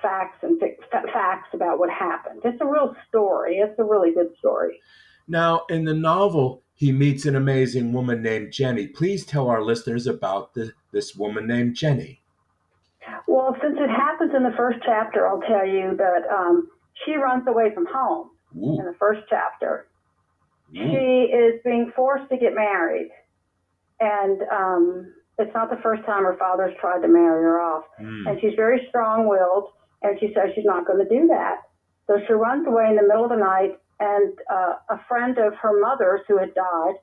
facts 0.00 0.38
and 0.42 0.60
facts 0.90 1.48
about 1.52 1.78
what 1.78 1.90
happened. 1.90 2.42
It's 2.44 2.60
a 2.60 2.66
real 2.66 2.94
story. 3.08 3.56
It's 3.56 3.78
a 3.78 3.84
really 3.84 4.12
good 4.12 4.36
story. 4.38 4.80
Now, 5.28 5.64
in 5.68 5.84
the 5.84 5.94
novel, 5.94 6.62
he 6.74 6.92
meets 6.92 7.24
an 7.24 7.34
amazing 7.34 7.92
woman 7.92 8.22
named 8.22 8.52
Jenny. 8.52 8.86
Please 8.86 9.24
tell 9.24 9.48
our 9.48 9.62
listeners 9.62 10.06
about 10.06 10.54
the, 10.54 10.72
this 10.92 11.16
woman 11.16 11.46
named 11.46 11.74
Jenny. 11.74 12.20
Well, 13.26 13.56
since 13.62 13.76
it 13.78 13.90
happens 13.90 14.32
in 14.36 14.42
the 14.42 14.54
first 14.56 14.78
chapter, 14.84 15.26
I'll 15.26 15.40
tell 15.40 15.66
you 15.66 15.96
that 15.96 16.28
um, 16.30 16.68
she 17.04 17.14
runs 17.16 17.46
away 17.46 17.72
from 17.74 17.86
home 17.86 18.30
Ooh, 18.56 18.78
in 18.78 18.86
the 18.86 18.94
first 18.98 19.22
chapter. 19.28 19.86
ooh. 20.70 20.74
She 20.74 21.32
is 21.32 21.60
being 21.64 21.92
forced 21.94 22.28
to 22.30 22.36
get 22.36 22.54
married, 22.54 23.10
and 24.00 24.42
um, 24.50 25.14
it's 25.38 25.54
not 25.54 25.70
the 25.70 25.80
first 25.82 26.04
time 26.04 26.24
her 26.24 26.36
father's 26.38 26.74
tried 26.80 27.02
to 27.02 27.08
marry 27.08 27.42
her 27.42 27.60
off. 27.60 27.84
Mm. 28.00 28.30
And 28.30 28.40
she's 28.40 28.54
very 28.56 28.86
strong-willed, 28.88 29.68
and 30.02 30.18
she 30.20 30.32
says 30.34 30.50
she's 30.54 30.64
not 30.64 30.86
going 30.86 30.98
to 30.98 31.08
do 31.08 31.26
that. 31.28 31.62
So 32.06 32.18
she 32.26 32.32
runs 32.32 32.66
away 32.66 32.86
in 32.88 32.96
the 32.96 33.02
middle 33.02 33.24
of 33.24 33.30
the 33.30 33.36
night, 33.36 33.78
and 34.00 34.32
uh, 34.50 34.74
a 34.90 35.00
friend 35.08 35.38
of 35.38 35.54
her 35.54 35.78
mother's 35.80 36.20
who 36.28 36.38
had 36.38 36.54
died 36.54 36.94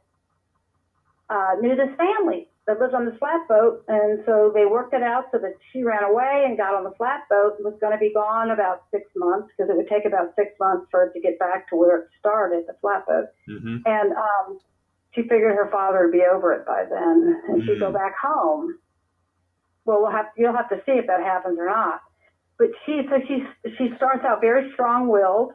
uh, 1.29 1.55
knew 1.61 1.75
this 1.75 1.95
family 1.97 2.47
that 2.65 2.79
lived 2.79 2.93
on 2.93 3.05
this 3.05 3.17
flatboat, 3.19 3.83
and 3.87 4.19
so 4.25 4.51
they 4.53 4.65
worked 4.65 4.93
it 4.93 5.03
out 5.03 5.25
so 5.31 5.37
that 5.39 5.51
she 5.71 5.83
ran 5.83 6.03
away 6.03 6.45
and 6.47 6.57
got 6.57 6.73
on 6.73 6.83
the 6.85 6.95
flatboat 6.95 7.55
and 7.57 7.65
was 7.65 7.75
going 7.81 7.91
to 7.91 7.99
be 7.99 8.11
gone 8.13 8.51
about 8.51 8.83
six 8.91 9.03
months 9.15 9.49
because 9.51 9.69
it 9.69 9.75
would 9.75 9.89
take 9.89 10.05
about 10.05 10.31
six 10.35 10.51
months 10.59 10.85
for 10.89 11.03
it 11.03 11.11
to 11.13 11.19
get 11.19 11.37
back 11.39 11.67
to 11.69 11.75
where 11.75 11.97
it 11.97 12.07
started, 12.19 12.63
the 12.67 12.73
flatboat. 12.79 13.25
hmm 13.47 13.77
And 13.85 14.13
um, 14.13 14.59
she 15.11 15.21
figured 15.23 15.55
her 15.55 15.69
father 15.71 16.03
would 16.05 16.11
be 16.11 16.23
over 16.23 16.53
it 16.53 16.65
by 16.65 16.85
then, 16.89 17.35
and 17.49 17.63
she'd 17.65 17.79
go 17.79 17.91
Mm. 17.91 17.93
back 17.93 18.13
home. 18.21 18.77
Well, 19.85 20.01
we'll 20.01 20.11
have 20.11 20.27
you'll 20.37 20.55
have 20.55 20.69
to 20.69 20.77
see 20.85 20.93
if 20.93 21.07
that 21.07 21.19
happens 21.19 21.59
or 21.59 21.65
not. 21.67 21.99
But 22.57 22.69
she 22.85 23.01
so 23.09 23.19
she 23.27 23.43
she 23.77 23.89
starts 23.97 24.23
out 24.23 24.39
very 24.39 24.71
strong-willed, 24.73 25.51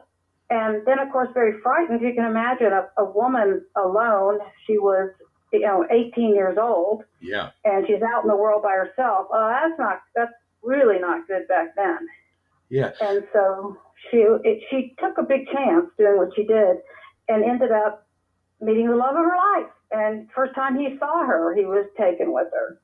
and 0.49 0.85
then 0.85 0.99
of 0.99 1.09
course 1.11 1.29
very 1.33 1.59
frightened. 1.63 2.01
You 2.01 2.13
can 2.13 2.25
imagine 2.25 2.71
a, 2.71 2.85
a 3.01 3.05
woman 3.05 3.65
alone. 3.75 4.39
She 4.67 4.77
was 4.77 5.09
you 5.51 5.61
know 5.61 5.85
18 5.89 6.33
years 6.33 6.57
old, 6.61 7.03
Yeah. 7.19 7.51
and 7.63 7.85
she's 7.87 8.01
out 8.01 8.23
in 8.23 8.29
the 8.29 8.35
world 8.35 8.63
by 8.63 8.73
herself. 8.73 9.27
Oh, 9.31 9.47
that's 9.49 9.77
not 9.79 10.01
that's 10.15 10.31
really 10.63 10.99
not 10.99 11.27
good 11.27 11.47
back 11.47 11.75
then. 11.75 11.97
Yeah. 12.69 12.91
And 13.01 13.23
so 13.33 13.77
she 14.09 14.17
it, 14.17 14.63
she 14.69 14.95
took 14.99 15.17
a 15.17 15.23
big 15.23 15.47
chance 15.47 15.85
doing 15.97 16.17
what 16.17 16.29
she 16.35 16.43
did, 16.43 16.77
and 17.27 17.43
ended 17.43 17.71
up 17.71 18.07
meeting 18.61 18.89
the 18.89 18.95
love 18.95 19.15
of 19.15 19.25
her 19.25 19.37
life. 19.37 19.71
And 19.91 20.27
first 20.35 20.53
time 20.53 20.77
he 20.77 20.97
saw 20.99 21.25
her, 21.25 21.55
he 21.55 21.65
was 21.65 21.85
taken 21.97 22.31
with 22.33 22.47
her. 22.53 22.79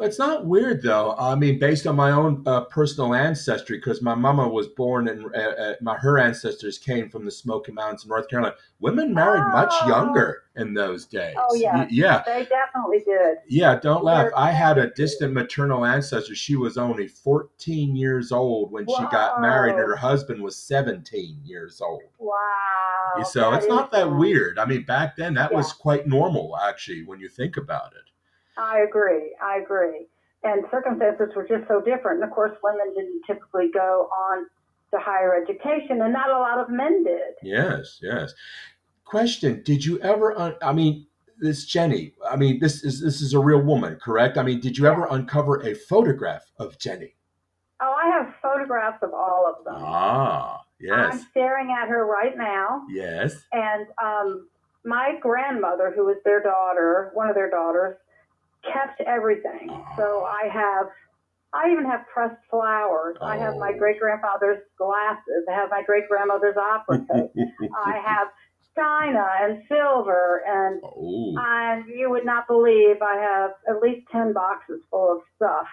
It's 0.00 0.18
not 0.18 0.46
weird 0.46 0.82
though. 0.82 1.14
I 1.16 1.34
mean, 1.36 1.58
based 1.60 1.86
on 1.86 1.94
my 1.94 2.10
own 2.10 2.42
uh, 2.46 2.62
personal 2.62 3.14
ancestry, 3.14 3.76
because 3.78 4.02
my 4.02 4.14
mama 4.16 4.48
was 4.48 4.66
born 4.68 5.06
and 5.06 5.26
uh, 5.34 5.38
uh, 5.38 5.74
my 5.80 5.96
her 5.96 6.18
ancestors 6.18 6.76
came 6.78 7.08
from 7.08 7.24
the 7.24 7.30
Smoky 7.30 7.70
Mountains, 7.70 8.02
in 8.02 8.08
North 8.08 8.28
Carolina. 8.28 8.56
Women 8.80 9.14
married 9.14 9.44
much 9.52 9.72
Oh. 9.82 9.88
younger 9.88 10.42
in 10.56 10.74
those 10.74 11.06
days. 11.06 11.36
Oh, 11.38 11.54
yeah. 11.54 11.76
Y- 11.82 11.88
yeah, 11.90 12.22
They 12.26 12.46
definitely 12.46 13.00
did. 13.06 13.38
yeah. 13.46 13.78
Don't 13.78 14.02
laugh. 14.02 14.24
They're 14.24 14.38
I 14.38 14.50
had 14.50 14.76
a 14.78 14.90
distant 14.90 15.34
maternal 15.34 15.84
ancestor. 15.84 16.34
She 16.34 16.56
was 16.56 16.76
only 16.78 17.06
14 17.06 17.94
years 17.94 18.32
old 18.32 18.72
when 18.72 18.86
she 18.88 19.02
got 19.12 19.40
married, 19.40 19.70
and 19.76 19.78
her 19.80 19.96
husband 19.96 20.42
was 20.42 20.56
17 20.56 21.38
years 21.44 21.80
old. 21.80 22.02
Wow. 22.18 23.22
so 23.24 23.52
it's 23.52 23.66
not 23.68 23.92
that 23.92 24.10
weird. 24.10 24.58
I 24.58 24.64
mean, 24.64 24.84
back 24.84 25.16
then 25.16 25.34
that 25.34 25.52
was 25.52 25.72
quite 25.72 26.06
normal, 26.08 26.56
actually, 26.58 27.04
when 27.04 27.20
you 27.20 27.28
think 27.28 27.56
about 27.56 27.92
it. 27.92 28.10
I 28.56 28.80
agree. 28.80 29.34
I 29.42 29.58
agree. 29.58 30.06
And 30.44 30.64
circumstances 30.70 31.28
were 31.36 31.46
just 31.46 31.68
so 31.68 31.80
different. 31.80 32.20
And 32.22 32.24
of 32.24 32.30
course, 32.34 32.56
women 32.62 32.92
didn't 32.94 33.22
typically 33.26 33.70
go 33.72 34.08
on 34.30 34.46
to 34.92 34.98
higher 34.98 35.34
education, 35.40 36.02
and 36.02 36.12
not 36.12 36.30
a 36.30 36.38
lot 36.38 36.58
of 36.58 36.68
men 36.68 37.04
did. 37.04 37.34
Yes, 37.42 37.98
yes. 38.02 38.34
Question: 39.04 39.62
Did 39.64 39.84
you 39.84 39.98
ever? 40.00 40.36
Un- 40.38 40.56
I 40.62 40.72
mean, 40.72 41.06
this 41.38 41.64
Jenny. 41.64 42.12
I 42.28 42.36
mean, 42.36 42.58
this 42.60 42.82
is 42.84 43.00
this 43.00 43.20
is 43.20 43.34
a 43.34 43.38
real 43.38 43.60
woman, 43.62 43.98
correct? 44.02 44.36
I 44.36 44.42
mean, 44.42 44.60
did 44.60 44.76
you 44.76 44.86
ever 44.86 45.06
uncover 45.10 45.62
a 45.62 45.74
photograph 45.74 46.44
of 46.58 46.78
Jenny? 46.78 47.14
Oh, 47.80 47.92
I 47.92 48.08
have 48.10 48.34
photographs 48.40 49.02
of 49.02 49.12
all 49.12 49.46
of 49.58 49.64
them. 49.64 49.74
Ah, 49.76 50.62
yes. 50.78 51.14
I'm 51.14 51.18
staring 51.30 51.74
at 51.76 51.88
her 51.88 52.06
right 52.06 52.36
now. 52.36 52.82
yes. 52.90 53.44
And 53.52 53.86
um, 54.02 54.48
my 54.84 55.16
grandmother, 55.20 55.92
who 55.94 56.04
was 56.06 56.16
their 56.24 56.40
daughter, 56.42 57.10
one 57.14 57.28
of 57.28 57.34
their 57.34 57.50
daughters, 57.50 57.96
kept 58.70 59.00
everything. 59.02 59.68
So 59.96 60.24
I 60.24 60.48
have, 60.52 60.86
I 61.52 61.70
even 61.70 61.84
have 61.84 62.02
pressed 62.12 62.40
flowers. 62.50 63.16
I 63.20 63.36
have 63.38 63.56
my 63.56 63.72
Oh. 63.74 63.78
great 63.78 63.98
grandfather's 64.00 64.62
glasses. 64.78 65.44
I 65.50 65.54
have 65.54 65.70
my 65.70 65.82
great 65.82 66.08
grandmother's 66.08 66.56
opera 66.56 67.04
coat. 67.10 67.32
I 67.86 67.98
have 68.04 68.28
china 68.74 69.26
and 69.42 69.62
silver, 69.68 70.42
and 70.48 70.80
oh, 70.82 71.34
and 71.38 71.84
you 71.88 72.08
would 72.08 72.24
not 72.24 72.46
believe 72.48 73.02
I 73.02 73.16
have 73.16 73.50
at 73.68 73.82
least 73.82 74.06
ten 74.10 74.32
boxes 74.32 74.80
full 74.90 75.12
of 75.12 75.18
stuff. 75.36 75.66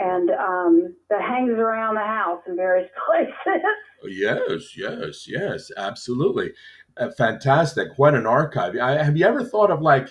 And 0.00 0.30
um, 0.30 0.94
that 1.10 1.20
hangs 1.20 1.50
around 1.58 1.96
the 1.96 2.00
house 2.00 2.40
in 2.46 2.54
various 2.56 2.88
places. 3.06 3.62
yes, 4.04 4.74
yes, 4.76 5.26
yes. 5.28 5.70
Absolutely, 5.76 6.52
uh, 6.96 7.10
fantastic. 7.10 7.88
What 7.96 8.14
an 8.14 8.24
archive! 8.26 8.74
I, 8.80 9.02
have 9.02 9.16
you 9.16 9.26
ever 9.26 9.44
thought 9.44 9.70
of 9.70 9.82
like 9.82 10.08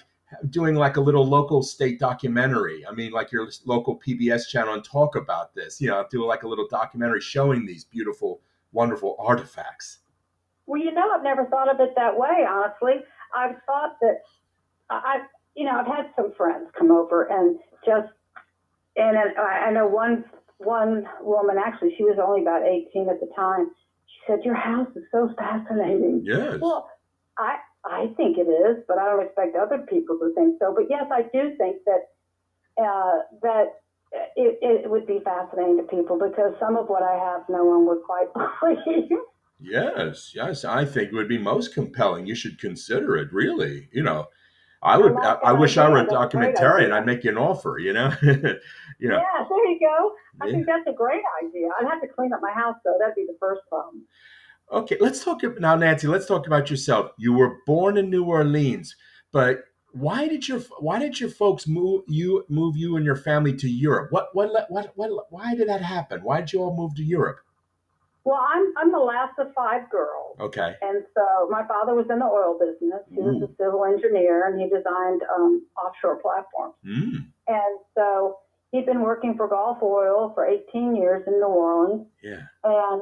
doing 0.49 0.75
like 0.75 0.97
a 0.97 1.01
little 1.01 1.25
local 1.25 1.61
state 1.61 1.99
documentary? 1.99 2.85
I 2.85 2.93
mean, 2.93 3.11
like 3.11 3.31
your 3.31 3.47
local 3.65 3.99
PBS 3.99 4.47
channel 4.47 4.73
and 4.73 4.83
talk 4.83 5.15
about 5.15 5.53
this. 5.55 5.79
You 5.81 5.89
know, 5.89 6.05
do 6.09 6.25
like 6.25 6.43
a 6.43 6.47
little 6.47 6.67
documentary 6.67 7.21
showing 7.21 7.65
these 7.65 7.83
beautiful, 7.83 8.41
wonderful 8.71 9.15
artifacts. 9.19 9.99
Well, 10.65 10.81
you 10.81 10.91
know, 10.91 11.11
I've 11.11 11.23
never 11.23 11.45
thought 11.45 11.73
of 11.73 11.79
it 11.79 11.93
that 11.95 12.17
way, 12.17 12.45
honestly. 12.49 13.03
I've 13.35 13.55
thought 13.65 13.97
that 14.01 14.21
I, 14.89 15.01
I've, 15.15 15.27
you 15.55 15.65
know, 15.65 15.79
I've 15.79 15.87
had 15.87 16.11
some 16.15 16.33
friends 16.33 16.69
come 16.77 16.91
over 16.91 17.23
and 17.23 17.57
just, 17.85 18.11
and 18.95 19.17
I 19.17 19.71
know 19.71 19.87
one 19.87 20.25
one 20.59 21.05
woman 21.21 21.57
actually, 21.63 21.93
she 21.97 22.03
was 22.03 22.17
only 22.21 22.41
about 22.41 22.63
18 22.63 23.09
at 23.09 23.19
the 23.19 23.29
time. 23.35 23.71
She 24.07 24.19
said, 24.27 24.39
"Your 24.43 24.55
house 24.55 24.87
is 24.95 25.03
so 25.11 25.33
fascinating." 25.37 26.21
Yes. 26.23 26.59
Well, 26.59 26.89
I 27.37 27.57
I 27.89 28.07
think 28.17 28.37
it 28.37 28.49
is, 28.49 28.83
but 28.87 28.97
I 28.97 29.05
don't 29.05 29.25
expect 29.25 29.55
other 29.55 29.79
people 29.89 30.17
to 30.19 30.33
think 30.35 30.57
so. 30.59 30.73
But 30.75 30.85
yes, 30.89 31.05
I 31.11 31.23
do 31.33 31.55
think 31.57 31.77
that 31.85 32.03
uh, 32.83 33.19
that 33.41 33.65
it, 34.35 34.59
it 34.61 34.89
would 34.89 35.07
be 35.07 35.19
fascinating 35.23 35.77
to 35.77 35.83
people 35.83 36.17
because 36.17 36.53
some 36.59 36.77
of 36.77 36.87
what 36.87 37.03
I 37.03 37.15
have, 37.15 37.41
no 37.49 37.65
one 37.65 37.85
would 37.87 38.03
quite 38.03 38.27
believe. 38.61 39.09
Yes, 39.59 40.33
yes, 40.35 40.63
I 40.65 40.85
think 40.85 41.09
it 41.09 41.15
would 41.15 41.27
be 41.27 41.37
most 41.39 41.73
compelling. 41.73 42.27
You 42.27 42.35
should 42.35 42.59
consider 42.59 43.17
it, 43.17 43.33
really. 43.33 43.89
You 43.91 44.03
know, 44.03 44.27
I 44.83 44.97
would. 44.97 45.13
I, 45.17 45.33
I 45.45 45.51
wish 45.53 45.77
I 45.77 45.89
were 45.89 45.97
a 45.97 46.01
idea. 46.03 46.17
That's 46.19 46.33
a 46.33 46.37
great 46.37 46.55
documentarian. 46.55 46.91
I'd 46.91 47.05
make 47.07 47.23
you 47.23 47.31
an 47.31 47.37
offer. 47.37 47.79
You 47.79 47.93
know, 47.93 48.13
you 48.21 49.09
know. 49.09 49.17
Yeah, 49.17 49.45
there 49.49 49.65
you 49.65 49.79
go. 49.79 50.13
I 50.41 50.45
Yeah. 50.45 50.51
think 50.53 50.67
that's 50.67 50.87
a 50.87 50.93
great 50.93 51.23
idea. 51.43 51.69
I'd 51.79 51.87
have 51.87 52.01
to 52.01 52.07
clean 52.07 52.33
up 52.33 52.41
my 52.41 52.51
house 52.51 52.75
though. 52.85 52.97
That'd 52.99 53.15
be 53.15 53.25
the 53.25 53.37
first 53.39 53.61
problem. 53.67 54.03
Okay, 54.71 54.97
let's 54.99 55.23
talk 55.23 55.41
now, 55.59 55.75
Nancy. 55.75 56.07
Let's 56.07 56.25
talk 56.25 56.45
about 56.47 56.69
yourself. 56.69 57.11
You 57.17 57.33
were 57.33 57.57
born 57.65 57.97
in 57.97 58.09
New 58.09 58.25
Orleans, 58.25 58.95
but 59.31 59.63
why 59.93 60.27
did 60.27 60.47
your 60.47 60.59
why 60.79 60.99
did 60.99 61.19
your 61.19 61.29
folks 61.29 61.67
move 61.67 62.03
you 62.07 62.43
move 62.49 62.75
you 62.75 62.97
and 62.97 63.05
your 63.05 63.15
family 63.15 63.55
to 63.55 63.69
Europe? 63.69 64.11
What 64.11 64.27
what 64.33 64.51
what 64.69 64.91
what? 64.95 65.09
Why 65.31 65.55
did 65.55 65.69
that 65.69 65.81
happen? 65.81 66.19
Why 66.21 66.41
did 66.41 66.51
you 66.53 66.61
all 66.61 66.75
move 66.75 66.95
to 66.95 67.03
Europe? 67.03 67.39
Well, 68.25 68.45
I'm 68.45 68.73
I'm 68.77 68.91
the 68.91 68.99
last 68.99 69.39
of 69.39 69.53
five 69.53 69.89
girls, 69.89 70.35
Okay. 70.41 70.73
and 70.81 71.01
so 71.15 71.47
my 71.49 71.65
father 71.65 71.95
was 71.95 72.07
in 72.09 72.19
the 72.19 72.25
oil 72.25 72.59
business. 72.59 72.99
He 73.09 73.21
was 73.21 73.41
a 73.41 73.47
civil 73.55 73.85
engineer, 73.85 74.47
and 74.49 74.59
he 74.59 74.67
designed 74.67 75.21
um, 75.33 75.65
offshore 75.81 76.17
platforms. 76.17 76.75
Mm, 76.85 77.25
And 77.47 77.79
so 77.95 78.39
he'd 78.71 78.85
been 78.85 78.99
working 79.01 79.37
for 79.37 79.47
Gulf 79.47 79.77
Oil 79.81 80.33
for 80.35 80.45
18 80.45 80.97
years 80.97 81.23
in 81.25 81.39
New 81.39 81.45
Orleans, 81.47 82.05
yeah. 82.21 82.41
and 82.65 83.01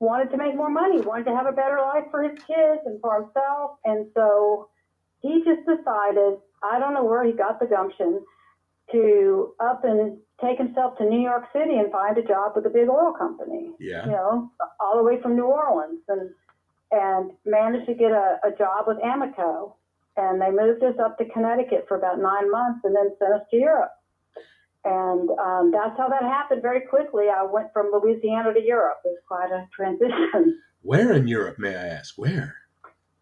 wanted 0.00 0.30
to 0.30 0.36
make 0.36 0.54
more 0.54 0.70
money, 0.70 1.00
wanted 1.00 1.24
to 1.24 1.34
have 1.34 1.46
a 1.46 1.52
better 1.52 1.78
life 1.80 2.04
for 2.10 2.22
his 2.22 2.38
kids 2.46 2.82
and 2.86 3.00
for 3.00 3.22
himself. 3.22 3.78
And 3.84 4.06
so 4.14 4.68
he 5.20 5.42
just 5.44 5.66
decided, 5.66 6.38
I 6.62 6.78
don't 6.78 6.94
know 6.94 7.04
where 7.04 7.24
he 7.24 7.32
got 7.32 7.58
the 7.60 7.66
gumption, 7.66 8.24
to 8.92 9.54
up 9.60 9.84
and 9.84 10.16
take 10.40 10.58
himself 10.58 10.96
to 10.98 11.04
New 11.04 11.20
York 11.20 11.44
City 11.52 11.76
and 11.76 11.92
find 11.92 12.16
a 12.16 12.22
job 12.22 12.52
with 12.56 12.64
a 12.66 12.70
big 12.70 12.88
oil 12.88 13.12
company. 13.12 13.72
Yeah. 13.78 14.06
You 14.06 14.12
know, 14.12 14.50
all 14.80 14.96
the 14.96 15.02
way 15.02 15.20
from 15.20 15.36
New 15.36 15.46
Orleans, 15.46 16.00
and 16.08 16.30
and 16.90 17.32
managed 17.44 17.86
to 17.86 17.94
get 17.94 18.12
a, 18.12 18.38
a 18.44 18.50
job 18.56 18.86
with 18.86 18.96
Amoco. 18.98 19.74
And 20.16 20.40
they 20.40 20.50
moved 20.50 20.82
us 20.82 20.96
up 20.98 21.18
to 21.18 21.24
Connecticut 21.26 21.84
for 21.86 21.96
about 21.96 22.18
nine 22.18 22.50
months, 22.50 22.80
and 22.84 22.96
then 22.96 23.10
sent 23.18 23.34
us 23.34 23.42
to 23.50 23.56
Europe. 23.56 23.92
And 24.88 25.28
um, 25.30 25.70
that's 25.70 25.96
how 25.98 26.08
that 26.08 26.22
happened 26.22 26.62
very 26.62 26.80
quickly. 26.82 27.24
I 27.34 27.42
went 27.44 27.72
from 27.72 27.90
Louisiana 27.92 28.54
to 28.54 28.60
Europe. 28.62 28.98
It 29.04 29.08
was 29.08 29.22
quite 29.28 29.50
a 29.50 29.66
transition. 29.76 30.60
Where 30.82 31.12
in 31.12 31.28
Europe, 31.28 31.58
may 31.58 31.74
I 31.76 31.86
ask? 31.88 32.14
Where? 32.16 32.54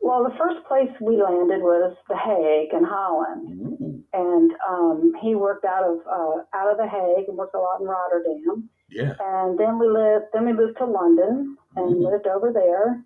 Well, 0.01 0.23
the 0.23 0.37
first 0.39 0.65
place 0.69 0.91
we 1.01 1.17
landed 1.21 1.61
was 1.63 1.97
The 2.09 2.17
Hague 2.17 2.73
in 2.73 2.85
Holland, 2.85 3.49
Ooh, 3.83 4.05
and 4.13 4.53
um, 4.69 5.13
he 5.21 5.35
worked 5.35 5.65
out 5.65 5.83
of 5.83 5.99
uh, 6.07 6.43
out 6.55 6.71
of 6.71 6.77
The 6.77 6.87
Hague 6.87 7.27
and 7.29 7.37
worked 7.37 7.57
a 7.57 7.59
lot 7.59 7.81
in 7.81 7.87
Rotterdam. 7.89 8.69
yeah. 8.89 9.15
And 9.19 9.59
then 9.59 9.79
we 9.81 9.89
lived. 9.89 10.27
Then 10.33 10.47
we 10.47 10.53
moved 10.53 10.79
to 10.79 10.85
London 10.85 11.57
and 11.75 11.97
Mhm. 11.97 12.11
lived 12.13 12.27
over 12.29 12.53
there, 12.53 13.03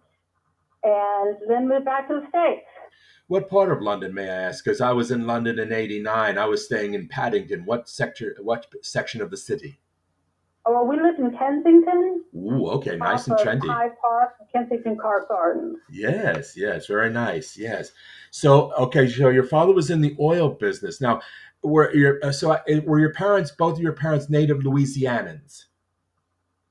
and 0.82 1.36
then 1.48 1.68
moved 1.68 1.84
back 1.86 2.08
to 2.08 2.20
the 2.20 2.28
states. 2.28 2.66
What 3.30 3.48
part 3.48 3.70
of 3.70 3.80
London, 3.80 4.12
may 4.12 4.24
I 4.24 4.42
ask? 4.48 4.64
Because 4.64 4.80
I 4.80 4.90
was 4.90 5.12
in 5.12 5.24
London 5.24 5.60
in 5.60 5.72
'89. 5.72 6.36
I 6.36 6.44
was 6.46 6.64
staying 6.64 6.94
in 6.94 7.06
Paddington. 7.06 7.64
What 7.64 7.88
sector? 7.88 8.36
What 8.40 8.66
section 8.82 9.22
of 9.22 9.30
the 9.30 9.36
city? 9.36 9.78
Oh, 10.66 10.72
well, 10.72 10.84
we 10.84 11.00
lived 11.00 11.20
in 11.20 11.30
Kensington, 11.38 12.24
Ooh, 12.34 12.66
okay, 12.70 12.96
nice 12.96 13.28
and 13.28 13.36
trendy. 13.38 13.68
Hyde 13.68 13.92
Park, 14.00 14.34
Kensington 14.52 14.96
Park 14.96 15.28
Gardens. 15.28 15.78
Yes, 15.88 16.56
yes, 16.56 16.88
very 16.88 17.08
nice. 17.08 17.56
Yes. 17.56 17.92
So, 18.32 18.72
okay, 18.72 19.08
so 19.08 19.28
your 19.28 19.44
father 19.44 19.72
was 19.72 19.90
in 19.90 20.00
the 20.00 20.16
oil 20.18 20.48
business. 20.48 21.00
Now, 21.00 21.20
were 21.62 21.94
your 21.94 22.18
uh, 22.24 22.32
so 22.32 22.50
uh, 22.50 22.60
were 22.84 22.98
your 22.98 23.12
parents 23.12 23.52
both 23.52 23.74
of 23.74 23.80
your 23.80 23.92
parents 23.92 24.28
native 24.28 24.58
Louisianans? 24.58 25.66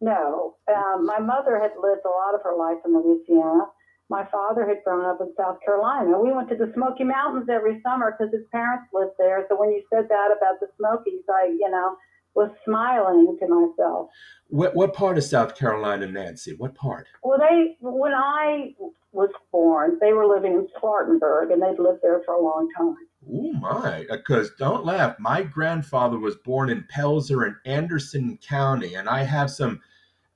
No, 0.01 0.55
um, 0.67 1.05
my 1.05 1.19
mother 1.19 1.57
had 1.57 1.71
lived 1.81 2.01
a 2.05 2.09
lot 2.09 2.35
of 2.35 2.41
her 2.43 2.57
life 2.57 2.79
in 2.85 2.93
Louisiana. 2.93 3.67
My 4.09 4.25
father 4.31 4.67
had 4.67 4.83
grown 4.83 5.05
up 5.05 5.21
in 5.21 5.31
South 5.37 5.57
Carolina. 5.63 6.19
We 6.19 6.33
went 6.33 6.49
to 6.49 6.55
the 6.55 6.71
Smoky 6.73 7.03
Mountains 7.03 7.47
every 7.49 7.79
summer 7.81 8.15
because 8.17 8.33
his 8.33 8.47
parents 8.51 8.89
lived 8.91 9.13
there. 9.19 9.45
So 9.49 9.59
when 9.59 9.71
you 9.71 9.83
said 9.93 10.09
that 10.09 10.35
about 10.35 10.59
the 10.59 10.67
Smokies, 10.77 11.21
I, 11.29 11.55
you 11.59 11.69
know, 11.69 11.95
was 12.35 12.49
smiling 12.65 13.37
to 13.39 13.47
myself. 13.47 14.09
What 14.47 14.75
what 14.75 14.93
part 14.93 15.17
of 15.17 15.23
South 15.23 15.55
Carolina, 15.55 16.07
Nancy? 16.07 16.55
What 16.55 16.73
part? 16.73 17.07
Well, 17.23 17.37
they, 17.37 17.77
when 17.81 18.13
I 18.13 18.73
was 19.11 19.29
born, 19.51 19.97
they 20.01 20.13
were 20.13 20.25
living 20.25 20.53
in 20.53 20.67
Spartanburg 20.77 21.51
and 21.51 21.61
they'd 21.61 21.81
lived 21.81 21.99
there 22.01 22.21
for 22.25 22.33
a 22.33 22.41
long 22.41 22.69
time. 22.77 22.95
Oh 23.31 23.53
my! 23.53 24.05
Uh, 24.09 24.17
because 24.17 24.51
don't 24.57 24.85
laugh. 24.85 25.17
My 25.19 25.43
grandfather 25.43 26.17
was 26.17 26.35
born 26.37 26.69
in 26.69 26.85
Pelzer 26.91 27.45
in 27.45 27.55
Anderson 27.65 28.39
County, 28.41 28.95
and 28.95 29.09
I 29.09 29.23
have 29.23 29.51
some 29.51 29.81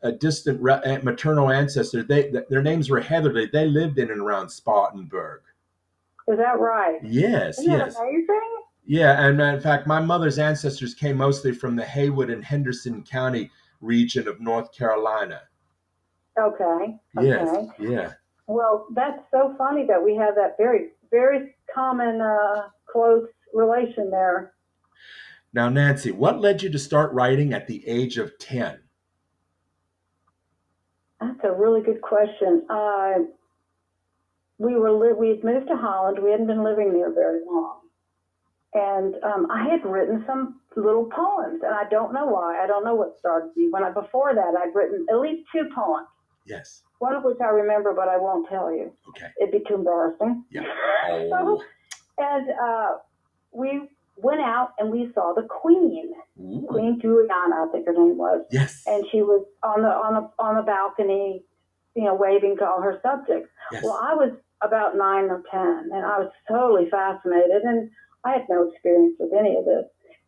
uh, 0.04 0.12
distant 0.12 0.62
re- 0.62 1.00
maternal 1.04 1.50
ancestor. 1.50 2.04
They 2.04 2.24
th- 2.32 2.46
their 2.50 2.62
names 2.62 2.90
were 2.90 3.00
Heatherly. 3.00 3.50
They 3.52 3.66
lived 3.68 3.98
in 4.00 4.12
and 4.12 4.22
around 4.22 4.50
Spartanburg. 4.50 5.42
Is 6.28 6.38
that 6.38 6.60
right? 6.60 7.00
Yes, 7.04 7.60
Isn't 7.60 7.72
yes. 7.72 7.96
that 7.96 8.02
amazing? 8.02 8.50
Yeah, 8.86 9.26
and 9.26 9.42
uh, 9.42 9.46
in 9.46 9.62
fact, 9.62 9.88
my 9.88 10.00
mother's 10.00 10.40
ancestors 10.40 10.94
came 10.94 11.18
mostly 11.18 11.54
from 11.54 11.76
the 11.76 11.86
Haywood 11.86 12.30
and 12.30 12.44
Henderson 12.44 13.04
County 13.04 13.50
region 13.82 14.28
of 14.28 14.40
North 14.42 14.74
Carolina. 14.74 15.42
Okay. 16.40 16.98
Yes, 17.22 17.48
Okay. 17.50 17.70
yeah. 17.94 18.14
Well, 18.48 18.88
that's 18.94 19.22
so 19.32 19.56
funny 19.58 19.86
that 19.88 20.04
we 20.04 20.16
have 20.16 20.36
that 20.36 20.56
very, 20.58 20.90
very 21.12 21.56
common, 21.74 22.20
uh, 22.20 22.68
close 22.92 23.28
relation 23.54 24.10
there. 24.10 24.54
Now, 25.54 25.70
Nancy, 25.70 26.12
what 26.12 26.42
led 26.42 26.62
you 26.64 26.70
to 26.72 26.80
start 26.80 27.14
writing 27.14 27.54
at 27.54 27.68
the 27.68 27.88
age 27.88 28.18
of 28.18 28.38
10? 28.40 28.80
That's 31.24 31.44
a 31.46 31.52
really 31.54 31.82
good 31.82 32.02
question. 32.02 32.66
Uh, 32.70 33.14
we 34.58 34.76
were 34.76 34.92
li- 34.92 35.14
we 35.18 35.30
had 35.30 35.44
moved 35.44 35.68
to 35.68 35.76
Holland. 35.76 36.20
We 36.22 36.32
hadn't 36.32 36.48
been 36.48 36.64
living 36.64 36.94
there 36.94 37.12
very 37.14 37.42
long, 37.46 37.80
and 38.74 39.16
um, 39.24 39.48
I 39.52 39.68
had 39.70 39.86
written 39.86 40.24
some 40.28 40.60
little 40.76 41.06
poems, 41.06 41.62
and 41.64 41.74
I 41.74 41.88
don't 41.90 42.14
know 42.14 42.26
why. 42.26 42.62
I 42.64 42.68
don't 42.68 42.84
know 42.86 42.96
what 42.96 43.18
started 43.20 43.52
me. 43.56 43.68
When 43.70 43.84
I 43.84 43.92
before 43.92 44.34
that, 44.36 44.54
I'd 44.58 44.76
written 44.76 45.06
at 45.10 45.20
least 45.20 45.48
two 45.52 45.70
poems, 45.76 46.08
Yes. 46.46 46.82
one 47.00 47.14
of 47.16 47.24
which 47.24 47.38
I 47.42 47.50
remember, 47.50 47.94
but 47.94 48.08
I 48.08 48.18
won't 48.18 48.48
tell 48.50 48.72
you. 48.72 48.92
Okay. 49.10 49.28
It'd 49.42 49.52
be 49.52 49.64
too 49.68 49.76
embarrassing. 49.76 50.44
Yeah. 50.50 50.64
Oh. 51.06 51.62
and 52.18 52.50
uh, 52.52 52.92
we 53.52 53.90
went 54.18 54.42
out 54.42 54.74
and 54.78 54.92
we 54.92 55.12
saw 55.14 55.34
the 55.34 55.44
Queen, 55.44 56.14
Ooh. 56.40 56.66
Queen 56.70 57.00
Juliana, 57.02 57.66
I 57.66 57.68
think 57.72 57.88
her 57.88 57.94
name 57.94 58.18
was. 58.18 58.46
Yes. 58.52 58.84
and 58.88 59.04
she 59.12 59.22
was 59.22 59.46
on 59.64 59.82
the 59.82 59.90
on 59.90 60.14
the 60.14 60.44
on 60.44 60.56
the 60.56 60.62
balcony, 60.62 61.44
you 61.96 62.04
know, 62.04 62.14
waving 62.16 62.58
to 62.58 62.66
all 62.66 62.82
her 62.82 63.00
subjects. 63.02 63.50
Yes. 63.72 63.84
Well, 63.84 64.00
I 64.02 64.14
was 64.14 64.32
about 64.62 64.96
nine 64.98 65.26
or 65.26 65.44
ten, 65.50 65.90
and 65.92 66.06
I 66.06 66.20
was 66.20 66.32
totally 66.48 66.90
fascinated, 66.90 67.64
and 67.64 67.90
I 68.24 68.34
had 68.34 68.46
no 68.50 68.70
experience 68.70 69.16
with 69.20 69.32
any 69.38 69.56
of 69.56 69.66
this. 69.66 69.86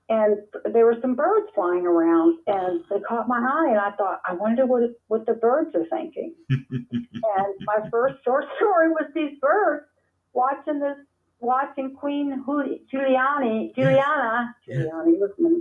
And 0.08 0.38
there 0.72 0.86
were 0.86 0.98
some 1.02 1.16
birds 1.16 1.48
flying 1.56 1.88
around, 1.88 2.38
and 2.46 2.84
they 2.92 3.00
caught 3.00 3.28
my 3.28 3.40
eye, 3.40 3.70
and 3.72 3.80
I 3.80 3.92
thought, 3.96 4.22
I 4.28 4.34
wonder 4.34 4.66
what 4.66 4.84
what 5.08 5.26
the 5.26 5.34
birds 5.34 5.74
are 5.76 5.86
thinking. 5.90 6.36
and 6.50 7.54
my 7.62 7.90
first 7.90 8.24
short 8.24 8.46
story 8.58 8.90
was 8.90 9.10
these 9.16 9.40
birds 9.42 9.86
watching 10.34 10.80
this, 10.80 10.98
watching 11.40 11.96
Queen 11.96 12.44
Giuliani, 12.48 13.76
Juliana, 13.76 14.56
Yeah. 14.68 14.78
Giuliani, 14.78 15.60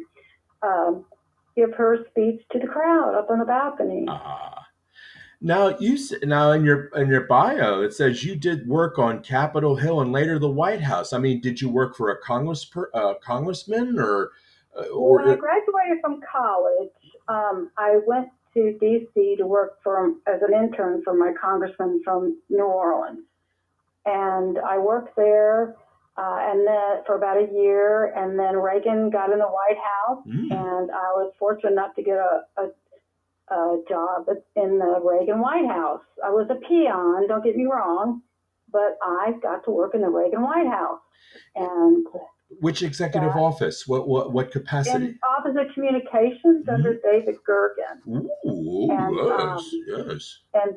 um, 0.62 1.04
give 1.56 1.74
her 1.74 2.04
speech 2.10 2.42
to 2.52 2.58
the 2.58 2.66
crowd 2.66 3.14
up 3.14 3.30
on 3.30 3.38
the 3.38 3.44
balcony. 3.44 4.06
Ah. 4.08 4.66
Now 5.40 5.76
you 5.78 5.98
now 6.22 6.52
in 6.52 6.64
your 6.64 6.86
in 6.94 7.08
your 7.08 7.26
bio 7.26 7.82
it 7.82 7.92
says 7.92 8.24
you 8.24 8.34
did 8.34 8.66
work 8.66 8.98
on 8.98 9.22
Capitol 9.22 9.76
Hill 9.76 10.00
and 10.00 10.10
later 10.10 10.38
the 10.38 10.48
White 10.48 10.80
House. 10.80 11.12
I 11.12 11.18
mean, 11.18 11.40
did 11.40 11.60
you 11.60 11.68
work 11.68 11.96
for 11.96 12.10
a 12.10 12.18
congress 12.22 12.64
per, 12.64 12.88
uh, 12.94 13.14
congressman 13.22 13.98
or 13.98 14.30
uh, 14.74 14.86
or 14.86 15.18
when 15.18 15.28
I 15.28 15.36
graduated 15.36 16.00
from 16.00 16.20
college, 16.30 16.90
um, 17.28 17.70
I 17.76 18.00
went 18.06 18.28
to 18.54 18.76
D.C. 18.80 19.36
to 19.36 19.46
work 19.46 19.82
for 19.82 20.12
as 20.26 20.40
an 20.40 20.54
intern 20.54 21.02
for 21.02 21.14
my 21.14 21.32
congressman 21.38 22.00
from 22.04 22.40
New 22.48 22.64
Orleans, 22.64 23.24
and 24.06 24.58
I 24.58 24.78
worked 24.78 25.16
there, 25.16 25.76
uh, 26.16 26.38
and 26.40 26.66
then 26.66 27.02
for 27.06 27.16
about 27.16 27.36
a 27.38 27.48
year, 27.52 28.12
and 28.14 28.38
then 28.38 28.56
Reagan 28.56 29.10
got 29.10 29.32
in 29.32 29.38
the 29.38 29.46
White 29.46 29.78
House, 29.78 30.24
Mm, 30.26 30.50
and 30.52 30.90
I 30.90 31.10
was 31.16 31.32
fortunate 31.38 31.72
enough 31.72 31.94
to 31.96 32.02
get 32.02 32.16
a, 32.16 32.42
a, 32.58 33.54
a 33.54 33.82
job 33.88 34.26
in 34.56 34.78
the 34.78 35.00
Reagan 35.02 35.40
White 35.40 35.66
House. 35.66 36.02
I 36.24 36.30
was 36.30 36.46
a 36.50 36.54
peon, 36.66 37.26
don't 37.28 37.42
get 37.44 37.56
me 37.56 37.66
wrong, 37.66 38.22
but 38.70 38.96
I 39.02 39.32
got 39.42 39.64
to 39.64 39.70
work 39.70 39.94
in 39.94 40.00
the 40.02 40.08
Reagan 40.10 40.42
White 40.42 40.66
House, 40.68 41.00
and 41.56 42.06
which 42.60 42.82
executive 42.82 43.32
that- 43.32 43.38
office? 43.40 43.88
What 43.88 44.06
what 44.06 44.32
what 44.32 44.52
capacity? 44.52 45.06
in 45.06 45.18
Office 45.36 45.56
of 45.58 45.74
Communications 45.74 46.68
under 46.68 46.94
David 47.02 47.36
Gergen. 47.48 47.96
Ooh, 48.46 48.88
and, 48.92 49.16
yes, 49.16 49.40
um, 49.40 49.60
yes. 50.08 50.38
And 50.54 50.76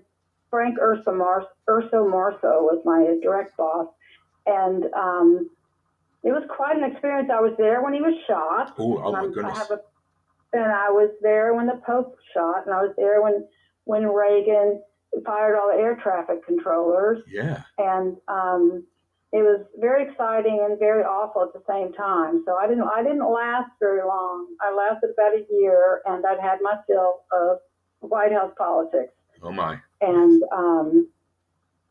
Frank 0.49 0.77
Urso, 0.79 1.13
Mar- 1.13 1.47
Ursomarso 1.69 2.61
was 2.63 2.81
my 2.85 3.17
direct 3.21 3.55
boss. 3.57 3.87
And 4.45 4.85
um, 4.93 5.49
it 6.23 6.31
was 6.31 6.43
quite 6.49 6.77
an 6.77 6.89
experience. 6.89 7.29
I 7.33 7.41
was 7.41 7.53
there 7.57 7.81
when 7.83 7.93
he 7.93 8.01
was 8.01 8.13
shot. 8.27 8.73
Oh, 8.77 9.01
oh 9.03 9.11
my 9.11 9.19
Um, 9.19 9.25
I 9.31 9.33
goodness. 9.33 9.69
a, 9.71 9.79
and 10.53 10.71
I 10.71 10.89
was 10.89 11.11
there 11.21 11.53
when 11.53 11.67
the 11.67 11.81
Pope 11.85 12.17
shot, 12.33 12.65
and 12.65 12.73
I 12.73 12.81
was 12.81 12.93
there 12.97 13.21
when 13.21 13.45
when 13.83 14.05
Reagan 14.07 14.81
fired 15.25 15.57
all 15.57 15.71
the 15.73 15.81
air 15.81 15.95
traffic 16.01 16.45
controllers. 16.45 17.19
Yeah. 17.27 17.63
and 17.77 18.17
um, 18.27 18.83
it 19.33 19.43
was 19.43 19.65
very 19.77 20.07
exciting 20.09 20.59
and 20.63 20.79
very 20.79 21.03
awful 21.03 21.43
at 21.43 21.51
the 21.53 21.61
same 21.67 21.91
time. 21.93 22.43
So 22.45 22.55
I 22.55 22.67
didn't 22.67 22.83
I 22.87 23.03
didn't 23.03 23.29
last 23.29 23.71
very 23.81 24.01
long. 24.05 24.47
I 24.61 24.73
lasted 24.73 25.09
about 25.13 25.33
a 25.35 25.45
year, 25.51 26.01
and 26.05 26.25
I'd 26.25 26.39
had 26.39 26.59
my 26.61 26.77
fill 26.87 27.19
of 27.33 27.57
White 27.99 28.31
House 28.31 28.53
politics, 28.57 29.13
Oh 29.43 29.51
my. 29.51 29.79
and 30.01 30.43
um, 30.51 31.07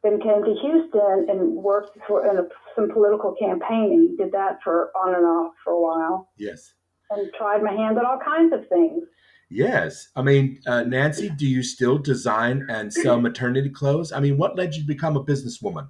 then 0.02 0.20
came 0.20 0.44
to 0.44 0.54
Houston 0.62 1.26
and 1.30 1.54
worked 1.54 1.98
for 2.06 2.28
in 2.30 2.38
a, 2.38 2.48
some 2.74 2.90
political 2.90 3.34
campaigning. 3.38 4.16
Did 4.18 4.32
that 4.32 4.58
for 4.62 4.90
on 4.96 5.14
and 5.14 5.24
off 5.24 5.52
for 5.64 5.72
a 5.72 5.80
while, 5.80 6.28
Yes. 6.36 6.74
and 7.10 7.30
tried 7.38 7.62
my 7.62 7.72
hand 7.72 7.98
at 7.98 8.04
all 8.04 8.18
kinds 8.24 8.52
of 8.52 8.68
things. 8.68 9.02
Yes. 9.48 10.08
I 10.16 10.22
mean, 10.22 10.60
uh, 10.66 10.82
Nancy, 10.82 11.28
do 11.30 11.46
you 11.46 11.62
still 11.62 11.98
design 11.98 12.66
and 12.68 12.92
sell 12.92 13.20
maternity 13.20 13.70
clothes? 13.70 14.10
I 14.12 14.18
mean, 14.20 14.36
what 14.38 14.56
led 14.56 14.74
you 14.74 14.82
to 14.82 14.86
become 14.86 15.16
a 15.16 15.22
businesswoman? 15.24 15.88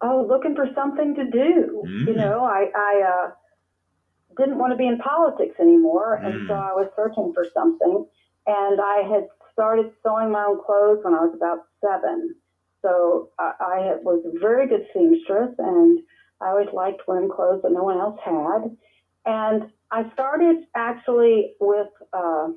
oh, 0.00 0.26
looking 0.28 0.54
for 0.56 0.66
something 0.74 1.14
to 1.14 1.24
do. 1.30 1.82
Mm. 1.86 2.06
You 2.08 2.14
know, 2.14 2.44
I, 2.44 2.70
I 2.74 3.02
uh, 3.26 3.30
didn't 4.36 4.58
want 4.58 4.72
to 4.72 4.76
be 4.76 4.86
in 4.86 4.98
politics 4.98 5.54
anymore, 5.60 6.14
and 6.14 6.34
Mm. 6.34 6.48
so 6.48 6.54
I 6.54 6.72
was 6.72 6.88
searching 6.96 7.32
for 7.34 7.46
something. 7.54 8.06
And 8.46 8.80
I 8.80 9.02
had 9.08 9.28
started 9.52 9.92
sewing 10.02 10.30
my 10.30 10.44
own 10.44 10.58
clothes 10.64 11.00
when 11.02 11.14
I 11.14 11.20
was 11.20 11.34
about 11.34 11.60
seven. 11.84 12.34
So 12.82 13.30
I, 13.38 13.52
I 13.60 13.96
was 14.02 14.22
a 14.26 14.38
very 14.40 14.66
good 14.68 14.86
seamstress, 14.92 15.54
and 15.58 16.00
I 16.40 16.48
always 16.48 16.68
liked 16.72 17.02
wearing 17.06 17.28
clothes 17.30 17.62
that 17.62 17.72
no 17.72 17.82
one 17.84 17.98
else 17.98 18.18
had. 18.24 18.76
And 19.24 19.70
I 19.90 20.10
started 20.14 20.64
actually 20.74 21.54
with 21.60 21.88
uh, 22.12 22.48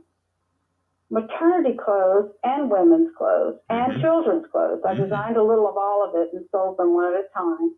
maternity 1.12 1.78
clothes 1.78 2.32
and 2.44 2.70
women's 2.72 3.10
clothes 3.18 3.60
and 3.70 3.94
Mhm. 3.94 4.02
children's 4.02 4.46
clothes. 4.48 4.82
I 4.86 4.94
Mhm. 4.94 5.04
designed 5.04 5.38
a 5.38 5.44
little 5.44 5.68
of 5.68 5.78
all 5.78 6.04
of 6.04 6.16
it 6.16 6.34
and 6.34 6.48
sold 6.52 6.78
them 6.78 6.94
one 6.94 7.14
at 7.14 7.26
a 7.26 7.28
time. 7.30 7.76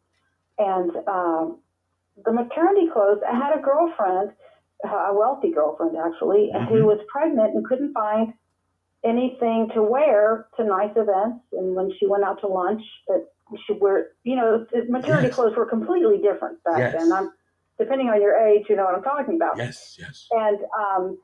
And 0.59 0.95
um, 1.07 1.59
the 2.25 2.31
maternity 2.31 2.87
clothes, 2.87 3.21
I 3.23 3.33
had 3.33 3.57
a 3.57 3.61
girlfriend, 3.61 4.31
a 4.83 5.13
wealthy 5.13 5.51
girlfriend 5.51 5.97
actually, 5.97 6.51
Mhm. 6.53 6.67
who 6.69 6.85
was 6.85 6.99
pregnant 7.09 7.55
and 7.55 7.65
couldn't 7.65 7.93
find 7.93 8.33
anything 9.07 9.69
to 9.73 9.81
wear 9.81 10.47
to 10.57 10.63
nice 10.63 10.91
events. 10.95 11.43
And 11.53 11.75
when 11.75 11.91
she 11.99 12.07
went 12.07 12.23
out 12.23 12.39
to 12.41 12.47
lunch, 12.47 12.81
that 13.07 13.25
she 13.65 13.73
wear, 13.73 14.07
you 14.23 14.35
know, 14.35 14.65
the 14.71 14.85
maternity 14.89 15.27
Yes. 15.27 15.35
clothes 15.35 15.55
were 15.55 15.65
completely 15.65 16.17
different 16.17 16.63
back 16.63 16.79
Yes. 16.79 16.93
then. 16.93 17.11
I'm 17.11 17.31
depending 17.79 18.09
on 18.09 18.21
your 18.21 18.35
age, 18.35 18.65
you 18.69 18.75
know 18.75 18.85
what 18.85 18.95
I'm 18.95 19.03
talking 19.03 19.35
about. 19.35 19.57
Yes, 19.57 19.95
yes. 19.99 20.27
And 20.31 20.59
um, 20.77 21.17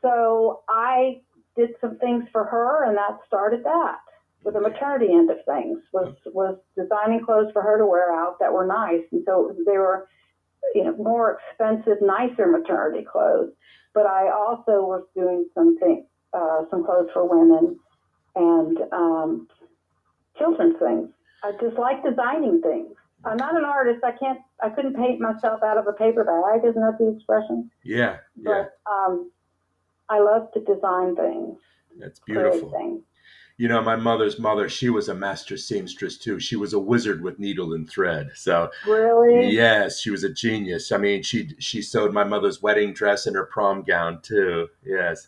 so 0.00 0.62
I 0.68 1.20
did 1.56 1.70
some 1.80 1.98
things 1.98 2.24
for 2.32 2.44
her, 2.44 2.84
and 2.84 2.96
that 2.96 3.18
started 3.26 3.64
that. 3.64 3.98
With 4.44 4.54
the 4.54 4.60
maternity 4.60 5.12
end 5.12 5.28
of 5.30 5.38
things 5.44 5.80
was 5.92 6.14
was 6.26 6.56
designing 6.76 7.24
clothes 7.24 7.50
for 7.52 7.60
her 7.60 7.76
to 7.76 7.84
wear 7.84 8.14
out 8.14 8.38
that 8.38 8.52
were 8.52 8.66
nice, 8.66 9.02
and 9.10 9.22
so 9.26 9.52
they 9.66 9.76
were, 9.76 10.08
you 10.74 10.84
know, 10.84 10.94
more 10.96 11.38
expensive, 11.50 11.98
nicer 12.00 12.46
maternity 12.46 13.04
clothes. 13.04 13.50
But 13.94 14.06
I 14.06 14.30
also 14.30 14.74
was 14.86 15.02
doing 15.16 15.48
some 15.54 15.76
things, 15.78 16.04
uh, 16.32 16.62
some 16.70 16.84
clothes 16.84 17.08
for 17.12 17.26
women, 17.28 17.78
and 18.36 18.78
um, 18.92 19.48
children's 20.38 20.76
things. 20.78 21.08
I 21.42 21.52
just 21.60 21.78
like 21.78 22.02
designing 22.04 22.60
things. 22.62 22.94
I'm 23.24 23.36
not 23.36 23.56
an 23.56 23.64
artist. 23.64 24.02
I 24.04 24.12
can't. 24.12 24.38
I 24.62 24.68
couldn't 24.70 24.94
paint 24.94 25.20
myself 25.20 25.62
out 25.64 25.76
of 25.78 25.86
a 25.86 25.92
paper 25.92 26.24
bag. 26.24 26.68
Isn't 26.68 26.80
that 26.80 26.98
the 26.98 27.14
expression? 27.16 27.70
Yeah, 27.84 28.18
yeah. 28.36 28.64
But 28.86 28.90
um, 28.90 29.30
I 30.08 30.20
love 30.20 30.52
to 30.54 30.60
design 30.60 31.16
things, 31.16 31.58
That's 31.98 32.20
beautiful. 32.20 32.70
things. 32.70 33.02
You 33.56 33.66
know, 33.66 33.82
my 33.82 33.96
mother's 33.96 34.38
mother, 34.38 34.68
she 34.68 34.88
was 34.88 35.08
a 35.08 35.14
master 35.14 35.56
seamstress 35.56 36.16
too. 36.16 36.38
She 36.38 36.54
was 36.54 36.72
a 36.74 36.78
wizard 36.78 37.22
with 37.24 37.40
needle 37.40 37.72
and 37.72 37.90
thread. 37.90 38.30
So, 38.36 38.70
Really? 38.86 39.50
yes, 39.50 39.98
she 39.98 40.10
was 40.10 40.22
a 40.22 40.32
genius. 40.32 40.92
I 40.92 40.96
mean, 40.98 41.24
she 41.24 41.50
she 41.58 41.82
sewed 41.82 42.12
my 42.12 42.22
mother's 42.22 42.62
wedding 42.62 42.92
dress 42.92 43.26
and 43.26 43.34
her 43.34 43.46
prom 43.46 43.82
gown 43.82 44.20
too. 44.22 44.68
Yes. 44.84 45.26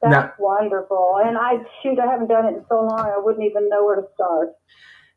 That's 0.00 0.12
Now- 0.12 0.32
wonderful. 0.38 1.20
And 1.24 1.36
I 1.36 1.64
shoot, 1.82 1.98
I 1.98 2.06
haven't 2.06 2.28
done 2.28 2.46
it 2.46 2.56
in 2.56 2.64
so 2.68 2.82
long, 2.82 3.00
I 3.00 3.18
wouldn't 3.18 3.44
even 3.44 3.68
know 3.68 3.84
where 3.84 3.96
to 3.96 4.06
start. 4.14 4.54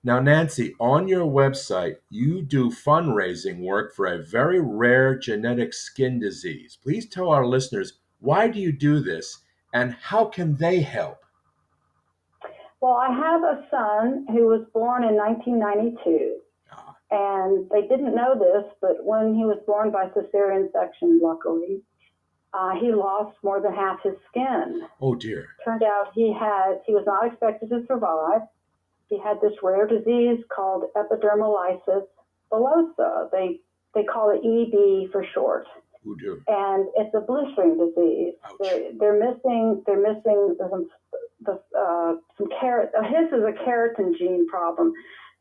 Now, 0.04 0.20
Nancy, 0.20 0.74
on 0.80 1.08
your 1.08 1.26
website, 1.28 1.98
you 2.10 2.42
do 2.42 2.72
fundraising 2.72 3.64
work 3.64 3.94
for 3.94 4.08
a 4.08 4.18
very 4.24 4.60
rare 4.60 5.16
genetic 5.16 5.74
skin 5.74 6.20
disease. 6.20 6.78
Please 6.82 7.08
tell 7.08 7.30
our 7.30 7.46
listeners 7.46 8.00
why 8.20 8.48
do 8.48 8.60
you 8.60 8.72
do 8.72 9.00
this 9.00 9.44
and 9.74 9.94
how 9.94 10.26
can 10.26 10.56
they 10.56 10.82
help? 10.82 11.18
Well, 12.80 12.94
I 12.94 13.10
have 13.14 13.44
a 13.44 13.66
son 13.70 14.26
who 14.30 14.48
was 14.48 14.66
born 14.74 15.04
in 15.04 15.16
1992. 15.16 16.38
Ah, 16.72 16.96
And 17.12 17.70
they 17.70 17.82
didn't 17.84 18.16
know 18.16 18.34
this, 18.34 18.72
but 18.82 19.04
when 19.06 19.36
he 19.36 19.46
was 19.46 19.60
born 19.68 19.92
by 19.92 20.08
cesarean 20.10 20.72
section, 20.72 21.20
luckily, 21.22 21.84
uh, 22.54 22.72
he 22.80 22.92
lost 22.94 23.36
more 23.44 23.62
than 23.62 23.74
half 23.74 24.00
his 24.04 24.14
skin. 24.30 24.82
oh 25.02 25.16
dear. 25.16 25.48
Turned 25.66 25.84
out 25.84 26.12
he 26.14 26.34
had, 26.34 26.82
he 26.86 26.94
was 26.94 27.04
not 27.06 27.26
expected 27.28 27.70
to 27.70 27.84
survive. 27.88 28.42
He 29.08 29.20
had 29.20 29.38
this 29.42 29.54
rare 29.64 29.88
disease 29.88 30.40
called 30.56 30.84
epidermolysis 30.96 32.04
bullosa. 32.52 33.30
They, 33.32 33.60
they 33.94 34.04
call 34.04 34.30
it 34.32 34.42
EB 34.46 35.12
for 35.12 35.26
short. 35.34 35.68
Who 36.04 36.18
do? 36.18 36.42
and 36.48 36.88
it's 36.98 37.14
a 37.14 37.20
blistering 37.22 37.78
disease. 37.78 38.34
Ouch. 38.44 38.54
They're, 38.60 38.90
they're 39.00 39.20
missing 39.20 39.84
they're 39.86 40.02
missing 40.02 40.56
some 40.60 40.90
the 41.46 41.62
uh, 41.78 42.16
some 42.40 42.48
kerat. 42.60 42.90
uh, 42.98 43.04
His 43.04 43.28
is 43.32 43.44
a 43.46 43.54
keratin 43.64 44.18
gene 44.18 44.48
problem. 44.48 44.94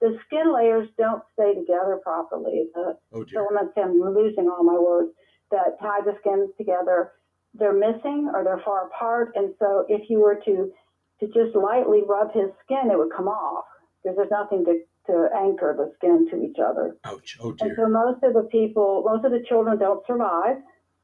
The 0.03 0.18
skin 0.27 0.53
layers 0.55 0.87
don't 0.99 1.23
stay 1.33 1.55
together 1.55 1.99
properly. 2.03 2.68
The 2.75 2.94
Oh 3.14 3.25
dear. 3.25 3.40
filaments, 3.49 3.73
I'm 3.79 3.99
losing 4.14 4.49
all 4.51 4.62
my 4.62 4.79
words, 4.79 5.12
that 5.50 5.78
tie 5.80 6.00
the 6.04 6.16
skins 6.20 6.50
together, 6.56 7.12
they're 7.54 7.72
missing 7.72 8.30
or 8.32 8.44
they're 8.44 8.62
far 8.64 8.86
apart. 8.86 9.32
And 9.34 9.54
so 9.58 9.84
if 9.88 10.08
you 10.10 10.20
were 10.20 10.36
to 10.44 10.72
to 11.20 11.26
just 11.26 11.54
lightly 11.54 12.00
rub 12.08 12.32
his 12.32 12.48
skin, 12.64 12.90
it 12.90 12.96
would 12.96 13.12
come 13.14 13.28
off 13.28 13.64
because 14.02 14.16
there's 14.16 14.30
nothing 14.30 14.64
to, 14.64 14.80
to 15.06 15.28
anchor 15.36 15.74
the 15.76 15.92
skin 15.98 16.26
to 16.30 16.42
each 16.42 16.56
other. 16.58 16.96
Ouch. 17.04 17.36
Oh 17.42 17.52
dear. 17.52 17.68
And 17.68 17.76
so 17.76 17.88
most 17.88 18.22
of 18.22 18.32
the 18.32 18.48
people, 18.50 19.02
most 19.04 19.26
of 19.26 19.30
the 19.32 19.44
children 19.46 19.76
don't 19.78 20.04
survive. 20.06 20.56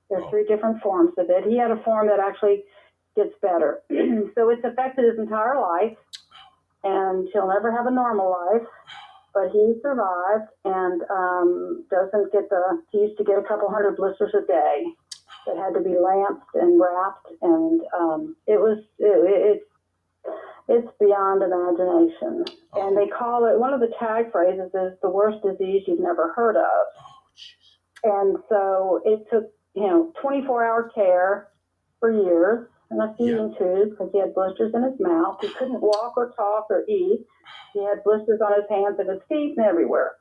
There's 0.09 0.22
Oh. 0.24 0.30
three 0.30 0.46
different 0.46 0.80
forms 0.82 1.12
of 1.18 1.26
it. 1.28 1.44
He 1.44 1.59
had 1.59 1.70
a 1.70 1.82
form 1.82 2.06
that 2.06 2.18
actually 2.20 2.64
gets 3.14 3.35
better. 3.42 3.82
so 3.90 4.48
it's 4.48 4.64
affected 4.64 5.04
his 5.04 5.18
entire 5.18 5.61
life, 5.61 5.96
and 6.85 7.28
he'll 7.32 7.48
never 7.48 7.70
have 7.72 7.87
a 7.87 7.90
normal 7.90 8.30
life. 8.30 8.66
But 9.37 9.53
he 9.53 9.75
survived 9.83 10.49
and 10.64 11.03
um, 11.12 11.85
doesn't 11.90 12.33
get 12.33 12.49
the. 12.49 12.81
He 12.90 13.01
used 13.01 13.18
to 13.18 13.25
get 13.25 13.37
a 13.37 13.42
couple 13.42 13.68
hundred 13.68 13.96
blisters 13.99 14.33
a 14.33 14.46
day 14.46 14.85
that 15.46 15.59
had 15.59 15.75
to 15.77 15.85
be 15.85 15.92
lanced 15.92 16.49
and 16.55 16.81
wrapped, 16.81 17.29
and 17.42 17.83
um, 17.92 18.37
it 18.46 18.57
was 18.59 18.79
it, 18.99 19.61
it, 19.61 19.62
it's 20.68 20.88
beyond 20.99 21.42
imagination. 21.42 22.44
Oh, 22.72 22.88
And 22.88 22.96
they 22.96 23.09
call 23.12 23.44
it 23.44 23.61
one 23.61 23.75
of 23.75 23.81
the 23.81 23.92
tag 24.01 24.33
phrases 24.33 24.72
is 24.72 24.96
the 25.03 25.11
worst 25.11 25.44
disease 25.44 25.83
you've 25.87 26.01
never 26.01 26.33
heard 26.33 26.57
of. 26.57 26.64
oh. 26.64 27.12
And 28.05 28.38
so 28.49 29.03
it 29.05 29.27
took, 29.31 29.53
you 29.75 29.83
know, 29.83 30.12
24 30.22 30.64
hour 30.64 30.90
care 30.94 31.49
for 32.01 32.11
years 32.11 32.68
and 32.90 33.03
a 33.03 33.14
feeding 33.18 33.55
tube 33.59 33.90
because 33.90 34.11
he 34.12 34.20
had 34.20 34.35
blisters 34.35 34.72
in 34.75 34.83
his 34.83 34.99
mouth. 35.01 35.38
He 35.40 35.49
couldn't 35.49 35.81
walk 35.81 36.14
or 36.16 36.33
talk 36.37 36.66
or 36.70 36.85
eat. 36.88 37.20
He 37.72 37.85
had 37.85 38.05
blisters 38.05 38.40
on 38.40 38.55
his 38.55 38.68
hands 38.70 38.96
and 38.99 39.11
his 39.11 39.20
feet 39.29 39.55
and 39.57 39.66
everywhere. 39.66 40.12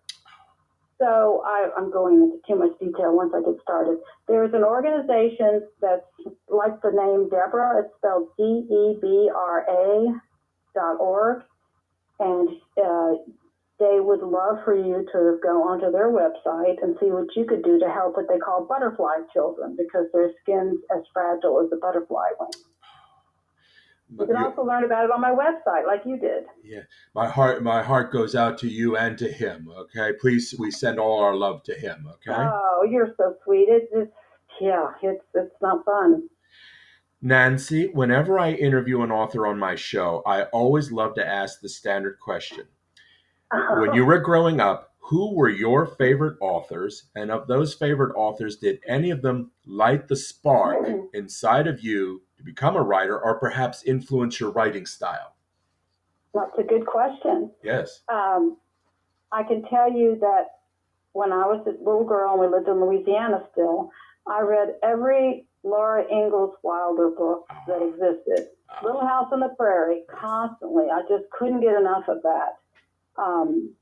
So 0.97 1.43
I, 1.45 1.69
I'm 1.77 1.91
going 1.91 2.15
into 2.15 2.37
too 2.47 2.55
much 2.55 2.79
detail 2.79 3.15
once 3.15 3.33
I 3.35 3.41
get 3.41 3.61
started. 3.61 3.97
There's 4.27 4.53
an 4.53 4.63
organization 4.63 5.67
that's 5.81 6.07
like 6.47 6.81
the 6.81 6.91
name 6.91 7.29
Deborah. 7.29 7.83
It's 7.83 7.93
spelled 7.97 8.29
D 8.37 8.43
E 8.43 8.97
B 9.01 9.29
R 9.35 9.65
A 9.69 10.05
dot 10.73 10.97
org, 10.99 11.43
and 12.19 12.49
uh, 12.81 13.11
they 13.79 13.99
would 13.99 14.21
love 14.21 14.63
for 14.63 14.75
you 14.75 15.05
to 15.11 15.37
go 15.43 15.63
onto 15.67 15.91
their 15.91 16.09
website 16.09 16.81
and 16.81 16.95
see 16.99 17.11
what 17.11 17.27
you 17.35 17.45
could 17.45 17.63
do 17.63 17.77
to 17.79 17.89
help 17.89 18.15
what 18.15 18.27
they 18.29 18.37
call 18.37 18.65
butterfly 18.65 19.17
children 19.33 19.75
because 19.77 20.05
their 20.13 20.31
skin's 20.41 20.79
as 20.95 21.03
fragile 21.13 21.59
as 21.61 21.69
a 21.73 21.77
butterfly 21.77 22.29
wing. 22.39 22.49
You 24.17 24.27
can 24.27 24.37
also 24.37 24.63
learn 24.63 24.83
about 24.83 25.05
it 25.05 25.11
on 25.11 25.19
my 25.19 25.31
website, 25.31 25.87
like 25.87 26.01
you 26.05 26.17
did. 26.17 26.45
yeah, 26.63 26.81
my 27.15 27.27
heart, 27.27 27.63
my 27.63 27.81
heart 27.81 28.13
goes 28.13 28.35
out 28.35 28.57
to 28.59 28.67
you 28.67 28.95
and 28.95 29.17
to 29.17 29.29
him. 29.29 29.67
Okay, 29.75 30.13
please, 30.21 30.53
we 30.57 30.71
send 30.71 30.99
all 30.99 31.19
our 31.19 31.35
love 31.35 31.63
to 31.63 31.73
him. 31.73 32.07
Okay. 32.07 32.31
Oh, 32.31 32.87
you're 32.89 33.13
so 33.17 33.35
sweet. 33.43 33.67
It's 33.67 33.91
just, 33.91 34.11
yeah, 34.61 34.91
it's 35.01 35.23
it's 35.33 35.55
not 35.61 35.83
fun. 35.83 36.29
Nancy, 37.21 37.87
whenever 37.87 38.37
I 38.37 38.51
interview 38.51 39.01
an 39.01 39.11
author 39.11 39.47
on 39.47 39.57
my 39.57 39.75
show, 39.75 40.21
I 40.25 40.43
always 40.43 40.91
love 40.91 41.15
to 41.15 41.25
ask 41.25 41.59
the 41.59 41.69
standard 41.69 42.19
question. 42.19 42.65
When 43.51 43.93
you 43.93 44.05
were 44.05 44.19
growing 44.19 44.59
up, 44.59 44.93
who 44.99 45.35
were 45.35 45.49
your 45.49 45.85
favorite 45.85 46.37
authors? 46.41 47.03
And 47.15 47.29
of 47.29 47.47
those 47.47 47.75
favorite 47.75 48.15
authors, 48.15 48.57
did 48.57 48.79
any 48.87 49.11
of 49.11 49.21
them 49.21 49.51
light 49.65 50.07
the 50.07 50.15
spark 50.15 50.85
mm-hmm. 50.85 51.05
inside 51.13 51.67
of 51.67 51.81
you 51.81 52.23
to 52.37 52.43
become 52.43 52.75
a 52.75 52.81
writer 52.81 53.19
or 53.19 53.39
perhaps 53.39 53.83
influence 53.83 54.39
your 54.39 54.51
writing 54.51 54.85
style? 54.85 55.35
That's 56.33 56.57
a 56.57 56.63
good 56.63 56.85
question. 56.85 57.51
Yes. 57.63 58.01
Um, 58.11 58.57
I 59.31 59.43
can 59.43 59.63
tell 59.69 59.91
you 59.91 60.17
that 60.21 60.45
when 61.13 61.31
I 61.31 61.45
was 61.45 61.65
a 61.67 61.83
little 61.83 62.03
girl 62.03 62.33
and 62.33 62.41
we 62.41 62.47
lived 62.47 62.67
in 62.67 62.81
Louisiana 62.81 63.43
still, 63.51 63.91
I 64.27 64.41
read 64.41 64.75
every 64.83 65.47
Laura 65.63 66.03
Ingalls 66.11 66.55
Wilder 66.63 67.09
book 67.09 67.45
that 67.67 67.79
ah. 67.79 67.87
existed. 67.87 68.49
Ah. 68.69 68.83
Little 68.83 69.05
House 69.05 69.27
on 69.31 69.39
the 69.39 69.53
Prairie, 69.57 70.03
constantly. 70.09 70.85
I 70.91 71.01
just 71.07 71.29
couldn't 71.31 71.61
get 71.61 71.75
enough 71.79 72.07
of 72.07 72.21
that. 72.23 72.57
Um, 73.17 73.73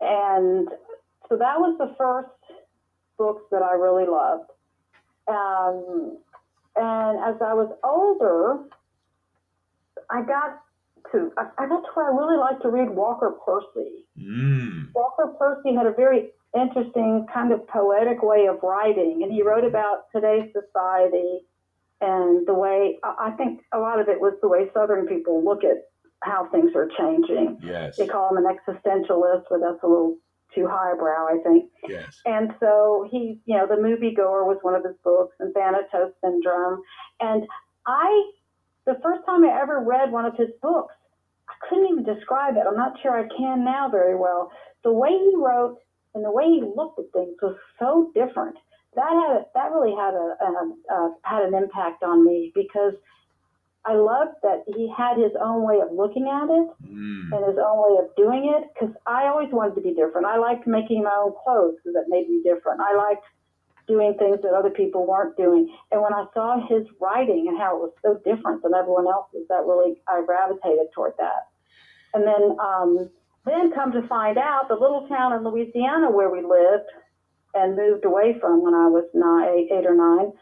and 0.00 0.68
so 1.28 1.36
that 1.36 1.58
was 1.58 1.76
the 1.78 1.94
first 1.96 2.28
books 3.16 3.42
that 3.50 3.62
I 3.62 3.72
really 3.74 4.06
loved. 4.06 4.50
Um, 5.26 6.18
and 6.76 7.18
as 7.24 7.40
I 7.40 7.54
was 7.54 7.72
older, 7.82 8.64
I 10.10 10.22
got 10.22 10.60
to 11.12 11.32
I, 11.38 11.64
I 11.64 11.68
got 11.68 11.80
to 11.80 11.88
where 11.94 12.12
I 12.12 12.16
really 12.16 12.36
liked 12.36 12.62
to 12.62 12.68
read 12.68 12.90
Walker 12.90 13.34
Percy. 13.44 14.06
Mm. 14.18 14.88
Walker 14.94 15.34
Percy 15.38 15.74
had 15.74 15.86
a 15.86 15.92
very 15.92 16.30
interesting 16.54 17.26
kind 17.32 17.52
of 17.52 17.66
poetic 17.68 18.22
way 18.22 18.46
of 18.46 18.62
writing, 18.62 19.22
and 19.22 19.32
he 19.32 19.42
wrote 19.42 19.64
about 19.64 20.06
today's 20.14 20.52
society 20.52 21.40
and 22.00 22.46
the 22.46 22.54
way 22.54 22.98
I 23.02 23.28
I 23.28 23.30
think 23.32 23.60
a 23.72 23.78
lot 23.78 24.00
of 24.00 24.08
it 24.08 24.20
was 24.20 24.34
the 24.42 24.48
way 24.48 24.70
Southern 24.74 25.06
people 25.06 25.44
look 25.44 25.64
at 25.64 25.88
how 26.24 26.48
things 26.50 26.72
are 26.74 26.88
changing. 26.98 27.58
Yes. 27.62 27.96
They 27.96 28.06
call 28.06 28.34
him 28.34 28.44
an 28.44 28.44
existentialist, 28.44 29.44
but 29.50 29.60
that's 29.60 29.82
a 29.82 29.86
little 29.86 30.16
too 30.54 30.66
highbrow, 30.70 31.26
I 31.28 31.42
think. 31.42 31.70
Yes. 31.88 32.20
And 32.24 32.54
so 32.60 33.06
he, 33.10 33.40
you 33.44 33.56
know, 33.56 33.66
The 33.66 33.74
Moviegoer 33.74 34.46
was 34.46 34.58
one 34.62 34.74
of 34.74 34.84
his 34.84 34.96
books, 35.02 35.36
and 35.40 35.52
Thanatos 35.52 36.12
Syndrome. 36.22 36.80
And 37.20 37.44
I, 37.86 38.30
the 38.86 38.98
first 39.02 39.24
time 39.26 39.44
I 39.44 39.60
ever 39.60 39.80
read 39.80 40.12
one 40.12 40.24
of 40.24 40.36
his 40.36 40.50
books, 40.62 40.94
I 41.48 41.54
couldn't 41.68 41.88
even 41.90 42.04
describe 42.04 42.56
it. 42.56 42.64
I'm 42.66 42.76
not 42.76 42.94
sure 43.02 43.18
I 43.18 43.28
can 43.36 43.64
now 43.64 43.88
very 43.90 44.16
well. 44.16 44.50
The 44.82 44.92
way 44.92 45.10
he 45.10 45.32
wrote 45.36 45.78
and 46.14 46.24
the 46.24 46.30
way 46.30 46.44
he 46.44 46.62
looked 46.62 46.98
at 46.98 47.12
things 47.12 47.36
was 47.42 47.56
so 47.78 48.12
different. 48.14 48.56
That 48.94 49.10
had 49.10 49.36
a, 49.36 49.44
that 49.54 49.72
really 49.72 49.94
had 49.96 50.14
a, 50.14 50.36
a, 50.40 50.94
a 50.94 51.14
had 51.22 51.42
an 51.42 51.54
impact 51.54 52.04
on 52.04 52.24
me 52.24 52.52
because 52.54 52.94
I 53.86 53.94
loved 53.94 54.36
that 54.42 54.64
he 54.66 54.88
had 54.96 55.18
his 55.18 55.32
own 55.40 55.62
way 55.62 55.80
of 55.80 55.92
looking 55.92 56.26
at 56.28 56.44
it 56.48 56.68
Mm. 56.88 57.32
and 57.36 57.44
his 57.46 57.58
own 57.58 57.78
way 57.84 57.98
of 58.02 58.14
doing 58.16 58.46
it 58.54 58.70
because 58.72 58.94
I 59.06 59.26
always 59.28 59.50
wanted 59.52 59.74
to 59.76 59.80
be 59.82 59.92
different. 59.94 60.26
I 60.26 60.38
liked 60.38 60.66
making 60.66 61.02
my 61.02 61.14
own 61.14 61.32
clothes 61.44 61.76
because 61.76 61.94
it 61.96 62.08
made 62.08 62.28
me 62.28 62.42
different. 62.42 62.80
I 62.80 62.94
liked 62.96 63.24
doing 63.86 64.14
things 64.18 64.40
that 64.42 64.54
other 64.54 64.70
people 64.70 65.06
weren't 65.06 65.36
doing. 65.36 65.68
And 65.92 66.00
when 66.00 66.14
I 66.14 66.24
saw 66.32 66.66
his 66.66 66.86
writing 67.00 67.48
and 67.48 67.58
how 67.58 67.76
it 67.76 67.80
was 67.82 67.92
so 68.00 68.14
different 68.24 68.62
than 68.62 68.72
everyone 68.74 69.06
else's, 69.06 69.46
that 69.48 69.66
really 69.66 70.00
I 70.08 70.22
gravitated 70.24 70.90
toward 70.94 71.12
that. 71.18 71.48
And 72.14 72.24
then 72.26 72.56
um, 72.58 73.10
then 73.44 73.70
come 73.72 73.92
to 73.92 74.00
find 74.08 74.38
out, 74.38 74.68
the 74.68 74.74
little 74.76 75.06
town 75.08 75.34
in 75.34 75.44
Louisiana 75.44 76.10
where 76.10 76.30
we 76.30 76.40
lived 76.40 76.88
and 77.54 77.76
moved 77.76 78.06
away 78.06 78.38
from 78.40 78.62
when 78.62 78.72
I 78.72 78.88
was 78.88 79.04
nine, 79.12 79.48
eight, 79.54 79.68
eight 79.70 79.84
or 79.86 79.94
nine, 79.94 80.32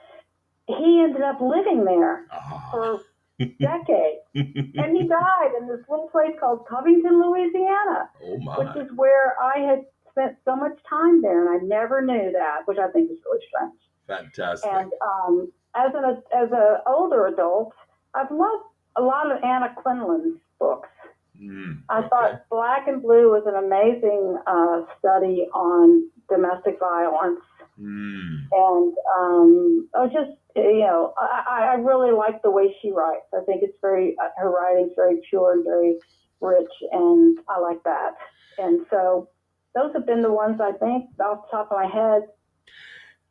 he 0.69 1.03
ended 1.03 1.23
up 1.23 1.41
living 1.41 1.85
there 1.85 2.27
Ah. 2.31 2.69
for 2.71 3.01
decades 3.39 4.21
and 4.35 4.97
he 4.97 5.09
died 5.09 5.51
in 5.61 5.67
this 5.69 5.81
little 5.89 6.09
place 6.11 6.33
called 6.39 6.67
Covington, 6.69 7.21
Louisiana, 7.21 8.11
oh 8.25 8.39
which 8.59 8.85
is 8.85 8.91
where 8.97 9.35
I 9.43 9.59
had 9.59 9.81
spent 10.11 10.37
so 10.45 10.55
much 10.57 10.79
time 10.89 11.23
there, 11.23 11.41
and 11.55 11.61
I 11.63 11.65
never 11.65 12.03
knew 12.03 12.33
that, 12.33 12.67
which 12.67 12.79
I 12.79 12.91
think 12.91 13.11
is 13.11 13.19
really 13.25 13.45
strange. 13.49 13.81
Fantastic. 14.07 14.71
And 14.71 14.93
um, 15.01 15.53
as 15.75 15.91
an 15.95 16.05
as 16.37 16.51
an 16.53 16.77
older 16.87 17.27
adult, 17.29 17.73
I've 18.15 18.31
loved 18.31 18.65
a 18.97 19.03
lot 19.03 19.31
of 19.31 19.43
Anna 19.43 19.75
Quindlen's 19.77 20.39
books. 20.59 20.89
Mm. 21.41 21.83
I 21.89 22.01
Okay. 22.01 22.09
thought 22.11 22.45
Black 22.51 22.87
and 22.89 23.01
Blue 23.03 23.31
was 23.31 23.45
an 23.47 23.57
amazing 23.57 24.39
uh, 24.47 24.83
study 24.99 25.49
on 25.55 26.09
domestic 26.29 26.79
violence, 26.79 27.41
Mm. 27.81 28.49
and 28.53 28.95
um, 29.19 29.89
oh, 29.95 30.07
just 30.07 30.37
you 30.57 30.81
know, 30.81 31.15
I, 31.19 31.71
I 31.73 31.75
really 31.75 32.13
like 32.13 32.43
the 32.43 32.51
way 32.51 32.75
she 32.81 32.91
writes. 32.91 33.27
I 33.35 33.45
think 33.45 33.63
it's 33.63 33.77
very 33.81 34.17
her 34.37 34.51
writing's 34.51 34.93
very 34.97 35.21
pure 35.29 35.53
and 35.53 35.65
very 35.65 35.99
rich, 36.41 36.73
and 36.91 37.39
I 37.49 37.59
like 37.59 37.83
that. 37.85 38.13
And 38.59 38.87
so 38.91 39.29
those 39.75 39.93
have 39.95 40.07
been 40.07 40.23
the 40.23 40.33
ones 40.33 40.61
I 40.61 40.73
think 40.73 41.07
off 41.21 41.47
the 41.51 41.57
top 41.57 41.69
of 41.71 41.79
my 41.79 41.87
head 41.87 42.23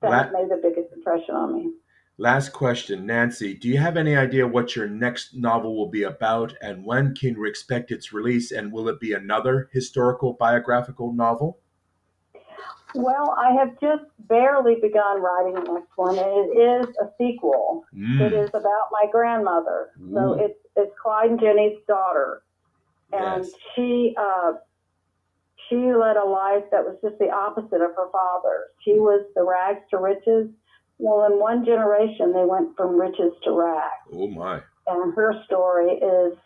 that 0.02 0.10
La- 0.10 0.24
have 0.24 0.32
made 0.32 0.50
the 0.50 0.60
biggest 0.62 0.94
impression 0.94 1.36
on 1.36 1.56
me. 1.56 1.72
Last 2.18 2.50
question, 2.54 3.06
Nancy. 3.06 3.54
Do 3.56 3.68
you 3.68 3.78
have 3.78 3.98
any 3.98 4.16
idea 4.16 4.48
what 4.48 4.76
your 4.76 4.88
next 4.88 5.36
novel 5.36 5.76
will 5.76 5.90
be 5.90 6.04
about, 6.04 6.54
and 6.62 6.86
when 6.86 7.16
can 7.16 7.40
we 7.40 7.50
expect 7.50 7.92
its 7.92 8.14
release? 8.14 8.52
And 8.52 8.72
will 8.72 8.90
it 8.90 9.00
be 9.00 9.14
another 9.14 9.70
historical 9.72 10.34
biographical 10.34 11.14
novel? 11.14 11.60
Well, 12.94 13.36
I 13.38 13.52
have 13.54 13.80
just 13.80 14.04
barely 14.28 14.76
begun 14.82 15.22
writing 15.22 15.54
the 15.54 15.74
next 15.74 15.92
one, 15.96 16.18
it 16.18 16.58
is 16.58 16.96
a 17.02 17.10
sequel. 17.18 17.84
It 17.94 18.34
Mm. 18.34 18.44
is 18.44 18.50
about 18.50 18.88
my 18.92 19.08
grandmother. 19.12 19.92
So 20.14 20.34
it's 20.34 20.58
it's 20.76 20.92
Clyde 21.02 21.32
and 21.32 21.40
Jenny's 21.40 21.80
daughter, 21.88 22.44
and 23.14 23.44
Yes. 23.44 23.54
she 23.76 24.16
uh, 24.18 24.54
she 25.70 25.94
led 25.94 26.18
a 26.18 26.26
life 26.26 26.70
that 26.72 26.84
was 26.84 26.98
just 27.02 27.18
the 27.20 27.30
opposite 27.30 27.82
of 27.82 27.96
her 27.96 28.10
father's. 28.12 28.70
She 28.82 29.00
was 29.00 29.26
the 29.36 29.44
rags 29.44 29.82
to 29.92 29.98
riches. 29.98 30.50
Well, 30.98 31.26
in 31.26 31.40
one 31.40 31.66
generation, 31.66 32.32
they 32.34 32.46
went 32.46 32.76
from 32.78 33.00
riches 33.00 33.34
to 33.44 33.52
rags, 33.52 34.08
Oh 34.14 34.28
my. 34.28 34.62
and 34.88 35.14
her 35.16 35.34
story 35.46 35.94
is 35.94 36.38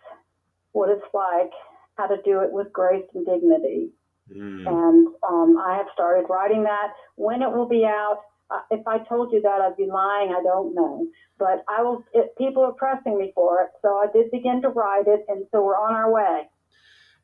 what 0.72 0.90
it's 0.90 1.14
like, 1.14 1.52
how 1.98 2.08
to 2.08 2.22
do 2.24 2.40
it 2.42 2.52
with 2.52 2.72
grace 2.72 3.06
and 3.14 3.26
dignity. 3.26 3.92
Mm. 4.34 4.68
And 4.68 5.08
um, 5.28 5.58
I 5.58 5.76
have 5.78 5.88
started 5.94 6.26
writing 6.30 6.64
that. 6.64 6.94
When 7.16 7.42
it 7.42 7.52
will 7.52 7.68
be 7.68 7.86
out, 7.86 8.22
uh, 8.52 8.62
if 8.72 8.88
I 8.88 9.00
told 9.00 9.32
you 9.32 9.42
that, 9.42 9.62
I'd 9.62 9.78
be 9.78 9.88
lying. 9.88 10.34
I 10.38 10.42
don't 10.44 10.74
know. 10.76 11.08
But 11.38 11.64
I 11.70 11.82
will. 11.82 12.04
It, 12.14 12.36
people 12.38 12.64
are 12.64 12.74
pressing 12.74 13.18
me 13.18 13.32
for 13.36 13.62
it, 13.62 13.70
so 13.82 13.90
I 13.90 14.08
did 14.14 14.32
begin 14.32 14.62
to 14.62 14.70
write 14.70 15.08
it, 15.08 15.26
and 15.28 15.46
so 15.52 15.64
we're 15.64 15.78
on 15.78 15.94
our 15.94 16.12
way. 16.12 16.50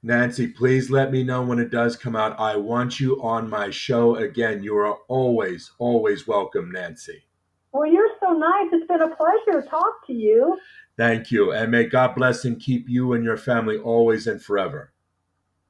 Nancy, 0.03 0.47
please 0.47 0.89
let 0.89 1.11
me 1.11 1.23
know 1.23 1.43
when 1.43 1.59
it 1.59 1.69
does 1.69 1.95
come 1.95 2.15
out. 2.15 2.39
I 2.39 2.55
want 2.55 2.99
you 2.99 3.21
on 3.21 3.47
my 3.47 3.69
show 3.69 4.15
again. 4.15 4.63
You 4.63 4.75
are 4.77 4.95
always, 5.07 5.71
always 5.77 6.27
welcome, 6.27 6.71
Nancy. 6.71 7.23
Well, 7.71 7.85
you're 7.85 8.09
so 8.19 8.33
nice. 8.33 8.67
It's 8.71 8.87
been 8.87 9.01
a 9.01 9.15
pleasure 9.15 9.61
to 9.61 9.69
talk 9.69 10.07
to 10.07 10.13
you. 10.13 10.57
Thank 10.97 11.29
you. 11.29 11.51
And 11.51 11.71
may 11.71 11.85
God 11.85 12.15
bless 12.15 12.45
and 12.45 12.59
keep 12.59 12.89
you 12.89 13.13
and 13.13 13.23
your 13.23 13.37
family 13.37 13.77
always 13.77 14.25
and 14.25 14.41
forever. 14.41 14.90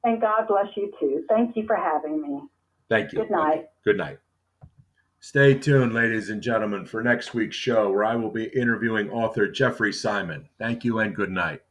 And 0.04 0.20
God 0.20 0.48
bless 0.48 0.68
you 0.76 0.92
too. 1.00 1.24
Thank 1.30 1.56
you 1.56 1.66
for 1.68 1.76
having 1.76 2.22
me. 2.22 2.42
Thank 2.90 3.14
you. 3.14 3.20
Good 3.20 3.32
night. 3.32 3.66
Good 3.86 3.98
night. 3.98 4.20
Stay 5.20 5.54
tuned, 5.54 5.94
ladies 5.94 6.30
and 6.32 6.42
gentlemen, 6.42 6.86
for 6.86 7.04
next 7.04 7.36
week's 7.36 7.56
show 7.56 7.92
where 7.92 8.04
I 8.04 8.16
will 8.16 8.32
be 8.32 8.46
interviewing 8.46 9.12
author 9.12 9.48
Jeffrey 9.48 9.94
Simon. 9.94 10.50
Thank 10.58 10.84
you 10.84 10.98
and 11.00 11.16
good 11.16 11.30
night. 11.30 11.62